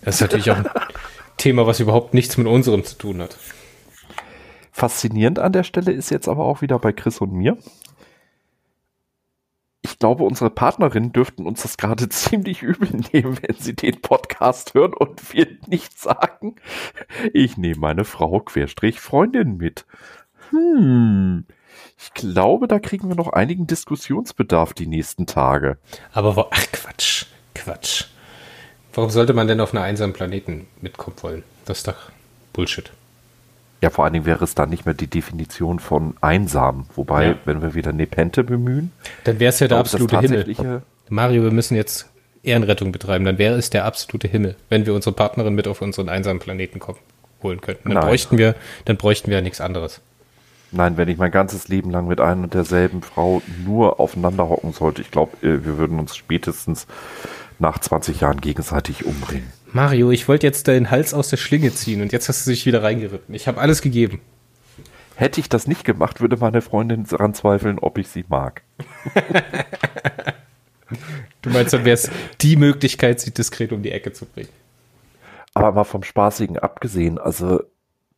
Das 0.02 0.16
ist 0.16 0.22
natürlich 0.22 0.52
auch 0.52 0.58
ein 0.58 0.70
Thema, 1.38 1.68
was 1.68 1.80
überhaupt 1.80 2.14
nichts 2.14 2.38
mit 2.38 2.48
unserem 2.48 2.86
zu 2.86 2.96
tun 2.98 3.22
hat. 3.22 3.38
Faszinierend 4.72 5.40
an 5.40 5.52
der 5.52 5.64
Stelle 5.64 5.92
ist 5.92 6.10
jetzt 6.10 6.28
aber 6.28 6.46
auch 6.46 6.62
wieder 6.62 6.80
bei 6.80 6.94
Chris 6.94 7.20
und 7.20 7.34
mir. 7.34 7.58
Ich 9.86 10.00
glaube, 10.00 10.24
unsere 10.24 10.50
Partnerinnen 10.50 11.12
dürften 11.12 11.46
uns 11.46 11.64
das 11.64 11.76
gerade 11.76 12.08
ziemlich 12.10 12.62
übel 12.62 12.90
nehmen, 13.12 13.38
wenn 13.42 13.58
sie 13.58 13.76
den 13.76 14.02
Podcast 14.02 14.74
hören 14.74 14.94
und 14.94 15.34
wir 15.34 15.48
nicht 15.68 16.00
sagen. 16.00 16.56
Ich 17.34 17.58
nehme 17.58 17.80
meine 17.80 18.06
Frau 18.06 18.40
Querstrich 18.40 19.02
Freundin 19.02 19.58
mit. 19.58 19.86
Hm. 20.54 21.46
Ich 21.98 22.14
glaube, 22.14 22.68
da 22.68 22.80
kriegen 22.80 23.08
wir 23.10 23.16
noch 23.16 23.34
einigen 23.34 23.68
Diskussionsbedarf 23.68 24.74
die 24.74 24.88
nächsten 24.88 25.26
Tage. 25.26 25.78
Aber 26.12 26.50
ach 26.52 26.66
Quatsch, 26.72 27.26
Quatsch. 27.56 28.06
Warum 28.94 29.10
sollte 29.10 29.34
man 29.34 29.48
denn 29.48 29.60
auf 29.60 29.74
einer 29.74 29.84
einsamen 29.84 30.14
Planeten 30.14 30.68
mitkommen 30.82 31.18
wollen? 31.22 31.44
Das 31.66 31.80
ist 31.80 31.88
doch 31.88 32.12
Bullshit. 32.52 32.92
Ja, 33.82 33.90
vor 33.90 34.06
allen 34.06 34.14
Dingen 34.14 34.26
wäre 34.26 34.44
es 34.44 34.56
dann 34.56 34.70
nicht 34.70 34.86
mehr 34.86 34.94
die 34.94 35.08
Definition 35.08 35.80
von 35.80 36.16
einsam. 36.22 36.86
Wobei, 36.96 37.28
ja. 37.28 37.36
wenn 37.46 37.62
wir 37.62 37.74
wieder 37.74 37.92
Nepente 37.92 38.44
bemühen, 38.44 38.92
dann 39.24 39.40
wäre 39.40 39.50
es 39.50 39.60
ja 39.60 39.68
der 39.68 39.78
absolute 39.78 40.20
Himmel. 40.20 40.84
Mario, 41.10 41.44
wir 41.44 41.52
müssen 41.52 41.76
jetzt 41.76 42.10
Ehrenrettung 42.44 42.92
betreiben, 42.92 43.26
dann 43.26 43.38
wäre 43.38 43.56
es 43.56 43.70
der 43.70 43.86
absolute 43.86 44.28
Himmel, 44.28 44.56
wenn 44.70 44.86
wir 44.86 44.94
unsere 44.94 45.16
Partnerin 45.16 45.56
mit 45.56 45.68
auf 45.68 45.82
unseren 45.82 46.10
einsamen 46.10 46.40
Planeten 46.40 46.80
kommen, 46.80 47.00
holen 47.42 47.62
könnten. 47.62 47.90
Dann 47.90 47.96
Nein. 47.96 48.08
bräuchten 48.08 48.38
wir, 48.38 48.56
dann 48.86 48.98
bräuchten 48.98 49.30
wir 49.30 49.38
ja 49.38 49.42
nichts 49.42 49.60
anderes. 49.60 50.02
Nein, 50.74 50.98
wenn 50.98 51.08
ich 51.08 51.18
mein 51.18 51.32
ganzes 51.32 51.68
Leben 51.68 51.92
lang 51.92 52.08
mit 52.08 52.20
einer 52.20 52.44
und 52.44 52.54
derselben 52.54 53.04
Frau 53.04 53.44
nur 53.64 54.00
aufeinander 54.00 54.50
hocken 54.50 54.74
sollte, 54.74 55.04
ich 55.04 55.12
glaube, 55.12 55.38
äh, 55.46 55.64
wir 55.64 55.78
würden 55.78 56.00
uns 56.00 56.18
spätestens 56.18 56.88
nach 57.60 57.78
20 57.78 58.22
Jahren 58.22 58.42
gegenseitig 58.42 59.06
umbringen. 59.06 59.54
Mario, 59.72 60.10
ich 60.10 60.28
wollte 60.28 60.48
jetzt 60.48 60.68
deinen 60.68 60.90
Hals 60.90 61.14
aus 61.14 61.30
der 61.30 61.38
Schlinge 61.38 61.74
ziehen 61.74 62.02
und 62.02 62.12
jetzt 62.12 62.28
hast 62.28 62.46
du 62.46 62.52
dich 62.52 62.66
wieder 62.66 62.82
reingeritten. 62.82 63.34
Ich 63.36 63.48
habe 63.48 63.62
alles 63.62 63.82
gegeben. 63.82 64.20
Hätte 65.16 65.40
ich 65.40 65.48
das 65.48 65.68
nicht 65.68 65.84
gemacht, 65.84 66.22
würde 66.22 66.38
meine 66.38 66.62
Freundin 66.62 67.06
daran 67.06 67.36
zweifeln, 67.36 67.78
ob 67.78 68.00
ich 68.00 68.08
sie 68.08 68.26
mag. 68.28 68.64
du 71.44 71.50
meinst, 71.52 71.74
dann 71.74 71.86
wäre 71.86 71.94
es 71.94 72.10
die 72.42 72.56
Möglichkeit, 72.56 73.20
sie 73.20 73.32
diskret 73.32 73.72
um 73.72 73.84
die 73.84 73.92
Ecke 73.92 74.12
zu 74.12 74.26
bringen. 74.26 74.50
Aber 75.54 75.72
mal 75.72 75.84
vom 75.84 76.02
Spaßigen 76.02 76.58
abgesehen, 76.58 77.20
also 77.20 77.62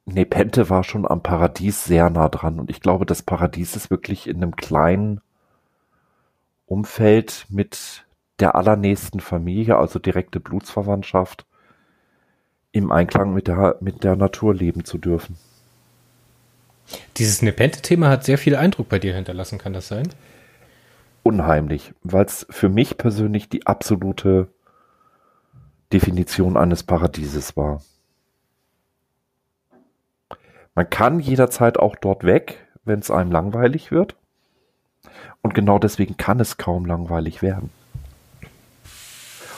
Nepente 0.06 0.70
war 0.70 0.84
schon 0.84 1.08
am 1.08 1.24
Paradies 1.24 1.84
sehr 1.84 2.10
nah 2.10 2.30
dran 2.30 2.60
und 2.60 2.70
ich 2.70 2.80
glaube, 2.80 3.06
das 3.06 3.24
Paradies 3.24 3.76
ist 3.76 3.90
wirklich 3.90 4.28
in 4.28 4.38
einem 4.38 4.56
kleinen 4.56 5.22
Umfeld 6.68 7.46
mit 7.50 8.06
der 8.40 8.56
allernächsten 8.56 9.20
Familie, 9.20 9.78
also 9.78 9.98
direkte 9.98 10.40
Blutsverwandtschaft, 10.40 11.46
im 12.72 12.92
Einklang 12.92 13.34
mit 13.34 13.48
der, 13.48 13.78
mit 13.80 14.04
der 14.04 14.16
Natur 14.16 14.54
leben 14.54 14.84
zu 14.84 14.98
dürfen. 14.98 15.38
Dieses 17.18 17.42
Nepente-Thema 17.42 18.10
hat 18.10 18.26
sehr 18.26 18.38
viel 18.38 18.56
Eindruck 18.56 18.90
bei 18.90 19.00
dir 19.00 19.16
hinterlassen, 19.16 19.58
kann 19.58 19.74
das 19.74 19.88
sein? 19.88 20.10
Unheimlich, 21.24 21.94
weil 22.04 22.26
es 22.26 22.46
für 22.50 22.70
mich 22.70 22.98
persönlich 22.98 23.50
die 23.50 23.66
absolute 23.66 24.50
Definition 25.92 26.58
eines 26.58 26.84
Paradieses 26.84 27.58
war. 27.58 27.82
Man 30.76 30.90
kann 30.90 31.20
jederzeit 31.20 31.78
auch 31.78 31.96
dort 31.96 32.24
weg, 32.24 32.66
wenn 32.84 33.00
es 33.00 33.10
einem 33.10 33.32
langweilig 33.32 33.92
wird. 33.92 34.16
Und 35.42 35.54
genau 35.54 35.80
deswegen 35.80 36.18
kann 36.18 36.40
es 36.40 36.58
kaum 36.58 36.86
langweilig 36.86 37.42
werden. 37.42 37.70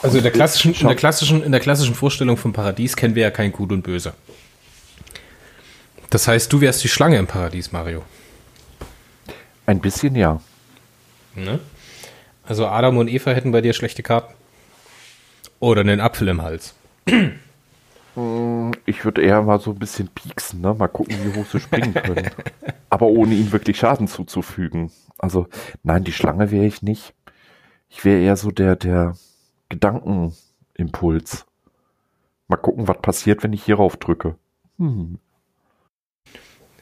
Also 0.02 0.18
in 0.18 0.22
der 0.22 0.32
klassischen, 0.32 0.74
in 0.74 0.86
der 0.86 0.96
klassischen, 0.96 1.42
in 1.42 1.50
der 1.50 1.60
klassischen 1.60 1.94
Vorstellung 1.94 2.36
vom 2.36 2.52
Paradies 2.52 2.94
kennen 2.94 3.14
wir 3.14 3.22
ja 3.24 3.30
kein 3.30 3.52
Gut 3.52 3.72
und 3.72 3.82
Böse. 3.82 4.12
Das 6.10 6.28
heißt, 6.28 6.52
du 6.52 6.60
wärst 6.60 6.84
die 6.84 6.88
Schlange 6.88 7.18
im 7.18 7.26
Paradies, 7.26 7.72
Mario. 7.72 8.04
Ein 9.66 9.80
bisschen 9.80 10.14
ja. 10.14 10.40
Ne? 11.34 11.58
Also 12.44 12.66
Adam 12.66 12.96
und 12.96 13.08
Eva 13.08 13.32
hätten 13.32 13.52
bei 13.52 13.60
dir 13.60 13.74
schlechte 13.74 14.02
Karten. 14.02 14.32
Oder 15.60 15.80
einen 15.80 16.00
Apfel 16.00 16.28
im 16.28 16.42
Hals. 16.42 16.74
Ich 18.86 19.04
würde 19.04 19.22
eher 19.22 19.42
mal 19.42 19.60
so 19.60 19.70
ein 19.70 19.78
bisschen 19.78 20.08
pieksen, 20.08 20.60
ne? 20.60 20.74
Mal 20.74 20.88
gucken, 20.88 21.16
wie 21.22 21.38
hoch 21.38 21.46
sie 21.46 21.60
springen 21.60 21.94
können. 22.02 22.30
Aber 22.90 23.06
ohne 23.06 23.34
ihnen 23.34 23.52
wirklich 23.52 23.78
Schaden 23.78 24.08
zuzufügen. 24.08 24.90
Also, 25.18 25.46
nein, 25.82 26.04
die 26.04 26.12
Schlange 26.12 26.50
wäre 26.50 26.66
ich 26.66 26.82
nicht. 26.82 27.14
Ich 27.88 28.04
wäre 28.04 28.20
eher 28.20 28.36
so 28.36 28.50
der, 28.50 28.76
der, 28.76 29.14
Gedankenimpuls. 29.68 31.46
Mal 32.48 32.56
gucken, 32.56 32.88
was 32.88 33.00
passiert, 33.02 33.42
wenn 33.42 33.52
ich 33.52 33.64
hierauf 33.64 33.96
drücke. 33.96 34.36
Hm. 34.78 35.18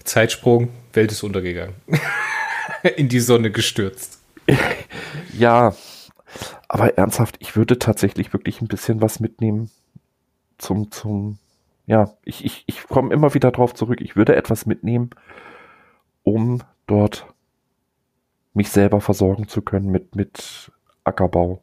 Zeitsprung, 0.05 0.69
Welt 0.93 1.11
ist 1.11 1.25
untergegangen. 1.25 1.75
In 2.97 3.09
die 3.09 3.21
Sonne 3.21 3.51
gestürzt. 3.51 4.21
ja, 5.37 5.75
aber 6.69 6.97
ernsthaft, 6.97 7.37
ich 7.41 7.57
würde 7.57 7.79
tatsächlich 7.79 8.33
wirklich 8.33 8.61
ein 8.61 8.69
bisschen 8.69 9.01
was 9.01 9.19
mitnehmen 9.19 9.71
zum, 10.59 10.91
zum, 10.91 11.39
ja, 11.87 12.15
ich, 12.25 12.45
ich, 12.45 12.65
ich 12.67 12.85
komme 12.85 13.13
immer 13.13 13.35
wieder 13.35 13.51
drauf 13.51 13.75
zurück. 13.75 14.01
Ich 14.01 14.17
würde 14.17 14.37
etwas 14.37 14.67
mitnehmen, 14.67 15.11
um 16.23 16.63
dort 16.87 17.27
mich 18.55 18.71
selber 18.71 19.01
versorgen 19.01 19.49
zu 19.49 19.63
können 19.63 19.91
mit, 19.91 20.17
mit 20.17 20.73
Ackerbau. 21.05 21.63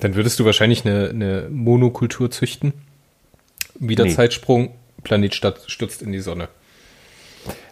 Dann 0.00 0.16
würdest 0.16 0.38
du 0.38 0.44
wahrscheinlich 0.44 0.84
eine, 0.84 1.10
eine 1.10 1.48
Monokultur 1.50 2.30
züchten. 2.30 2.74
Wieder 3.76 4.04
nee. 4.04 4.10
Zeitsprung, 4.10 4.74
Planet 5.02 5.34
stürzt 5.34 6.02
in 6.02 6.12
die 6.12 6.20
Sonne. 6.20 6.48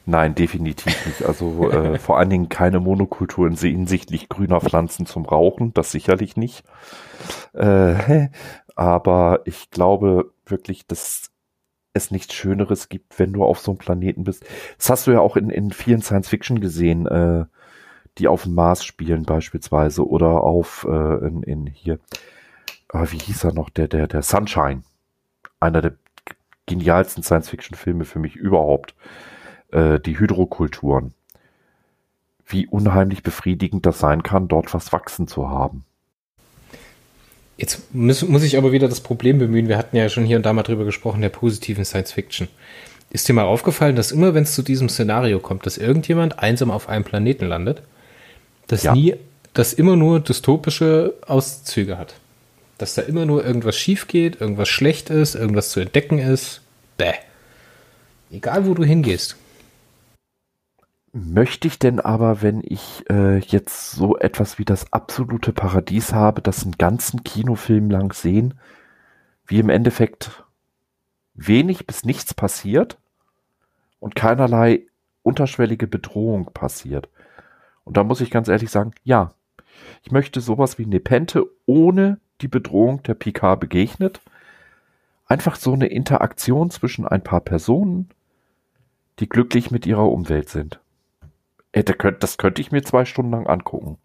Nein, 0.06 0.34
definitiv 0.34 1.06
nicht. 1.06 1.24
Also 1.24 1.70
äh, 1.70 1.98
vor 2.00 2.18
allen 2.18 2.30
Dingen 2.30 2.48
keine 2.48 2.80
Monokultur 2.80 3.48
hinsichtlich 3.48 4.28
grüner 4.28 4.60
Pflanzen 4.60 5.06
zum 5.06 5.24
Rauchen, 5.24 5.72
das 5.74 5.92
sicherlich 5.92 6.36
nicht. 6.36 6.64
Äh, 7.54 8.28
aber 8.76 9.40
ich 9.44 9.70
glaube 9.70 10.32
wirklich, 10.46 10.86
dass 10.86 11.30
es 11.94 12.10
nichts 12.10 12.34
Schöneres 12.34 12.88
gibt, 12.88 13.18
wenn 13.18 13.32
du 13.32 13.44
auf 13.44 13.58
so 13.58 13.72
einem 13.72 13.78
Planeten 13.78 14.24
bist. 14.24 14.44
Das 14.78 14.90
hast 14.90 15.06
du 15.06 15.12
ja 15.12 15.20
auch 15.20 15.36
in, 15.36 15.50
in 15.50 15.70
vielen 15.70 16.02
Science 16.02 16.28
Fiction 16.28 16.60
gesehen. 16.60 17.06
Äh, 17.06 17.44
die 18.18 18.28
auf 18.28 18.42
dem 18.42 18.54
Mars 18.54 18.84
spielen 18.84 19.24
beispielsweise 19.24 20.06
oder 20.06 20.42
auf 20.42 20.86
äh, 20.88 21.26
in, 21.26 21.42
in 21.42 21.66
hier, 21.66 21.98
äh, 22.92 23.06
wie 23.08 23.18
hieß 23.18 23.44
er 23.44 23.54
noch, 23.54 23.70
der, 23.70 23.88
der, 23.88 24.06
der 24.06 24.22
Sunshine. 24.22 24.82
Einer 25.60 25.80
der 25.80 25.94
genialsten 26.66 27.22
Science-Fiction-Filme 27.22 28.04
für 28.04 28.18
mich 28.18 28.36
überhaupt. 28.36 28.94
Äh, 29.72 30.00
die 30.00 30.18
Hydrokulturen. 30.18 31.14
Wie 32.46 32.66
unheimlich 32.66 33.22
befriedigend 33.22 33.86
das 33.86 33.98
sein 33.98 34.22
kann, 34.22 34.46
dort 34.46 34.74
was 34.74 34.92
wachsen 34.92 35.26
zu 35.26 35.48
haben. 35.48 35.84
Jetzt 37.56 37.94
muss, 37.94 38.22
muss 38.26 38.42
ich 38.42 38.58
aber 38.58 38.72
wieder 38.72 38.88
das 38.88 39.00
Problem 39.00 39.38
bemühen. 39.38 39.68
Wir 39.68 39.78
hatten 39.78 39.96
ja 39.96 40.08
schon 40.08 40.24
hier 40.24 40.36
und 40.36 40.44
da 40.44 40.52
mal 40.52 40.62
drüber 40.62 40.84
gesprochen, 40.84 41.22
der 41.22 41.30
positiven 41.30 41.84
Science 41.84 42.12
Fiction. 42.12 42.48
Ist 43.10 43.28
dir 43.28 43.32
mal 43.32 43.44
aufgefallen, 43.44 43.96
dass 43.96 44.12
immer, 44.12 44.34
wenn 44.34 44.42
es 44.42 44.54
zu 44.54 44.62
diesem 44.62 44.88
Szenario 44.88 45.38
kommt, 45.38 45.64
dass 45.64 45.78
irgendjemand 45.78 46.38
einsam 46.38 46.70
auf 46.70 46.88
einem 46.88 47.04
Planeten 47.04 47.46
landet, 47.46 47.82
das 48.66 48.82
ja. 48.82 48.94
nie, 48.94 49.14
das 49.54 49.72
immer 49.72 49.96
nur 49.96 50.20
dystopische 50.20 51.14
Auszüge 51.26 51.96
hat. 51.96 52.14
Dass 52.78 52.94
da 52.94 53.02
immer 53.02 53.24
nur 53.24 53.44
irgendwas 53.44 53.76
schief 53.76 54.06
geht, 54.06 54.40
irgendwas 54.40 54.68
schlecht 54.68 55.08
ist, 55.08 55.34
irgendwas 55.34 55.70
zu 55.70 55.80
entdecken 55.80 56.18
ist. 56.18 56.60
Bäh. 56.98 57.12
Egal, 58.30 58.66
wo 58.66 58.74
du 58.74 58.84
hingehst. 58.84 59.36
Möchte 61.14 61.68
ich 61.68 61.78
denn 61.78 62.00
aber, 62.00 62.40
wenn 62.40 62.62
ich 62.64 63.04
äh, 63.10 63.36
jetzt 63.38 63.90
so 63.90 64.16
etwas 64.16 64.58
wie 64.58 64.64
das 64.64 64.94
absolute 64.94 65.52
Paradies 65.52 66.14
habe, 66.14 66.40
das 66.40 66.62
einen 66.62 66.78
ganzen 66.78 67.22
Kinofilm 67.22 67.90
lang 67.90 68.14
sehen, 68.14 68.54
wie 69.46 69.58
im 69.58 69.68
Endeffekt 69.68 70.42
wenig 71.34 71.86
bis 71.86 72.04
nichts 72.06 72.32
passiert 72.32 72.98
und 74.00 74.14
keinerlei 74.14 74.86
unterschwellige 75.22 75.86
Bedrohung 75.86 76.46
passiert? 76.54 77.10
Und 77.84 77.98
da 77.98 78.04
muss 78.04 78.22
ich 78.22 78.30
ganz 78.30 78.48
ehrlich 78.48 78.70
sagen, 78.70 78.92
ja, 79.04 79.34
ich 80.04 80.12
möchte 80.12 80.40
sowas 80.40 80.78
wie 80.78 80.86
Nepente 80.86 81.44
ohne 81.66 82.20
die 82.40 82.48
Bedrohung 82.48 83.02
der 83.02 83.14
PK 83.14 83.56
begegnet. 83.56 84.22
Einfach 85.26 85.56
so 85.56 85.74
eine 85.74 85.88
Interaktion 85.88 86.70
zwischen 86.70 87.06
ein 87.06 87.22
paar 87.22 87.42
Personen, 87.42 88.08
die 89.18 89.28
glücklich 89.28 89.70
mit 89.70 89.86
ihrer 89.86 90.10
Umwelt 90.10 90.48
sind. 90.48 90.81
Das 91.72 92.38
könnte 92.38 92.60
ich 92.60 92.70
mir 92.70 92.82
zwei 92.82 93.04
Stunden 93.04 93.32
lang 93.32 93.46
angucken. 93.46 93.98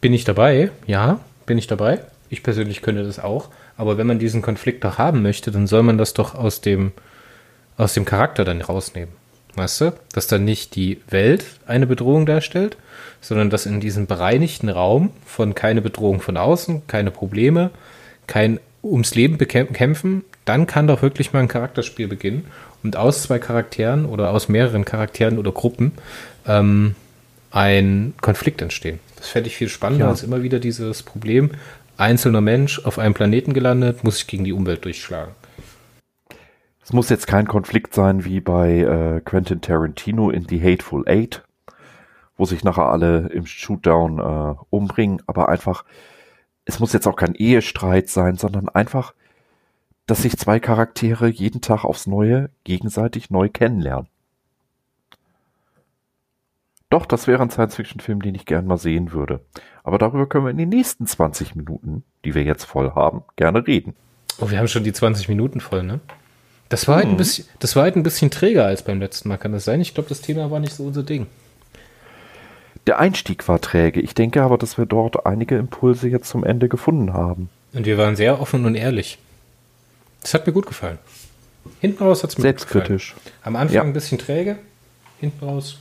Bin 0.00 0.14
ich 0.14 0.24
dabei? 0.24 0.70
Ja, 0.86 1.20
bin 1.46 1.58
ich 1.58 1.66
dabei. 1.66 2.00
Ich 2.30 2.42
persönlich 2.42 2.80
könnte 2.80 3.04
das 3.04 3.18
auch. 3.18 3.50
Aber 3.76 3.98
wenn 3.98 4.06
man 4.06 4.18
diesen 4.18 4.42
Konflikt 4.42 4.84
doch 4.84 4.98
haben 4.98 5.22
möchte, 5.22 5.50
dann 5.50 5.66
soll 5.66 5.82
man 5.82 5.98
das 5.98 6.14
doch 6.14 6.34
aus 6.34 6.60
dem, 6.60 6.92
aus 7.76 7.94
dem 7.94 8.04
Charakter 8.04 8.44
dann 8.44 8.62
rausnehmen. 8.62 9.14
Weißt 9.54 9.82
du? 9.82 9.92
Dass 10.14 10.28
dann 10.28 10.44
nicht 10.44 10.74
die 10.76 11.00
Welt 11.08 11.44
eine 11.66 11.86
Bedrohung 11.86 12.24
darstellt, 12.24 12.78
sondern 13.20 13.50
dass 13.50 13.66
in 13.66 13.80
diesem 13.80 14.06
bereinigten 14.06 14.70
Raum 14.70 15.10
von 15.26 15.54
keine 15.54 15.82
Bedrohung 15.82 16.20
von 16.22 16.38
außen, 16.38 16.86
keine 16.86 17.10
Probleme, 17.10 17.70
kein 18.26 18.60
ums 18.82 19.14
Leben 19.14 19.38
kämpfen, 19.38 20.24
dann 20.44 20.66
kann 20.66 20.86
doch 20.86 21.02
wirklich 21.02 21.32
mal 21.32 21.40
ein 21.40 21.48
Charakterspiel 21.48 22.08
beginnen 22.08 22.46
und 22.82 22.96
aus 22.96 23.22
zwei 23.22 23.38
Charakteren 23.38 24.06
oder 24.06 24.30
aus 24.30 24.48
mehreren 24.48 24.84
Charakteren 24.84 25.38
oder 25.38 25.52
Gruppen 25.52 25.92
ähm, 26.46 26.94
ein 27.50 28.14
Konflikt 28.20 28.62
entstehen. 28.62 28.98
Das 29.16 29.28
fände 29.28 29.48
ich 29.48 29.56
viel 29.56 29.68
spannender 29.68 30.06
ja. 30.06 30.10
als 30.10 30.22
immer 30.22 30.42
wieder 30.42 30.58
dieses 30.58 31.02
Problem, 31.02 31.50
einzelner 31.96 32.40
Mensch 32.40 32.84
auf 32.84 32.98
einem 32.98 33.14
Planeten 33.14 33.52
gelandet, 33.52 34.02
muss 34.04 34.16
sich 34.16 34.26
gegen 34.26 34.44
die 34.44 34.52
Umwelt 34.52 34.84
durchschlagen. 34.84 35.34
Es 36.84 36.92
muss 36.92 37.08
jetzt 37.08 37.26
kein 37.26 37.46
Konflikt 37.46 37.94
sein 37.94 38.24
wie 38.24 38.40
bei 38.40 38.80
äh, 38.80 39.20
Quentin 39.20 39.60
Tarantino 39.60 40.30
in 40.30 40.48
The 40.48 40.60
Hateful 40.60 41.04
Eight, 41.06 41.44
wo 42.36 42.44
sich 42.44 42.64
nachher 42.64 42.86
alle 42.86 43.28
im 43.32 43.46
Shootdown 43.46 44.18
äh, 44.18 44.54
umbringen, 44.70 45.22
aber 45.26 45.48
einfach, 45.48 45.84
es 46.64 46.80
muss 46.80 46.92
jetzt 46.92 47.06
auch 47.06 47.16
kein 47.16 47.34
Ehestreit 47.34 48.08
sein, 48.08 48.36
sondern 48.36 48.68
einfach, 48.68 49.14
dass 50.06 50.22
sich 50.22 50.36
zwei 50.36 50.60
Charaktere 50.60 51.28
jeden 51.28 51.60
Tag 51.60 51.84
aufs 51.84 52.06
Neue 52.06 52.50
gegenseitig 52.64 53.30
neu 53.30 53.48
kennenlernen. 53.48 54.08
Doch, 56.90 57.06
das 57.06 57.26
wäre 57.26 57.42
ein 57.42 57.48
Science-Fiction-Film, 57.50 58.20
den 58.20 58.34
ich 58.34 58.44
gern 58.44 58.66
mal 58.66 58.76
sehen 58.76 59.12
würde. 59.12 59.40
Aber 59.82 59.96
darüber 59.96 60.28
können 60.28 60.44
wir 60.44 60.50
in 60.50 60.58
den 60.58 60.68
nächsten 60.68 61.06
20 61.06 61.54
Minuten, 61.54 62.04
die 62.24 62.34
wir 62.34 62.42
jetzt 62.42 62.64
voll 62.64 62.92
haben, 62.94 63.22
gerne 63.36 63.66
reden. 63.66 63.94
Oh, 64.38 64.50
wir 64.50 64.58
haben 64.58 64.68
schon 64.68 64.84
die 64.84 64.92
20 64.92 65.28
Minuten 65.28 65.60
voll, 65.60 65.84
ne? 65.84 66.00
Das 66.68 66.88
war, 66.88 66.96
halt 66.96 67.06
ein 67.06 67.16
bisschen, 67.16 67.46
das 67.60 67.76
war 67.76 67.84
halt 67.84 67.96
ein 67.96 68.02
bisschen 68.02 68.30
träger 68.30 68.66
als 68.66 68.82
beim 68.82 68.98
letzten 68.98 69.28
Mal, 69.28 69.36
kann 69.36 69.52
das 69.52 69.64
sein? 69.64 69.80
Ich 69.80 69.94
glaube, 69.94 70.08
das 70.08 70.20
Thema 70.20 70.50
war 70.50 70.60
nicht 70.60 70.74
so 70.74 70.84
unser 70.84 71.02
Ding. 71.02 71.26
Der 72.86 72.98
Einstieg 72.98 73.46
war 73.48 73.60
träge. 73.60 74.00
Ich 74.00 74.14
denke 74.14 74.42
aber, 74.42 74.58
dass 74.58 74.76
wir 74.76 74.86
dort 74.86 75.24
einige 75.24 75.56
Impulse 75.56 76.08
jetzt 76.08 76.28
zum 76.28 76.44
Ende 76.44 76.68
gefunden 76.68 77.12
haben. 77.12 77.48
Und 77.72 77.86
wir 77.86 77.96
waren 77.96 78.16
sehr 78.16 78.40
offen 78.40 78.64
und 78.66 78.74
ehrlich. 78.74 79.18
Das 80.22 80.34
hat 80.34 80.46
mir 80.46 80.52
gut 80.52 80.66
gefallen. 80.66 80.98
Hinten 81.80 82.02
raus 82.02 82.22
hat 82.22 82.30
es 82.30 82.38
mir 82.38 82.42
Selbstkritisch. 82.42 83.14
Gut 83.14 83.24
gefallen. 83.24 83.36
Am 83.44 83.56
Anfang 83.56 83.74
ja. 83.74 83.82
ein 83.82 83.92
bisschen 83.92 84.18
träge, 84.18 84.58
hinten 85.18 85.44
raus 85.44 85.78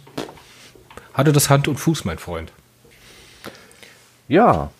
hatte 1.13 1.31
das 1.33 1.49
Hand 1.49 1.67
und 1.67 1.77
Fuß, 1.77 2.05
mein 2.05 2.17
Freund. 2.17 2.51
Ja, 4.27 4.71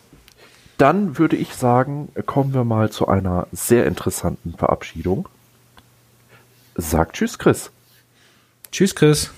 dann 0.78 1.18
würde 1.18 1.36
ich 1.36 1.54
sagen, 1.54 2.10
kommen 2.26 2.54
wir 2.54 2.64
mal 2.64 2.90
zu 2.90 3.08
einer 3.08 3.48
sehr 3.52 3.86
interessanten 3.86 4.54
Verabschiedung. 4.58 5.28
Sag 6.76 7.14
Tschüss, 7.14 7.38
Chris. 7.38 7.70
Tschüss, 8.72 8.96
Chris. 8.96 9.32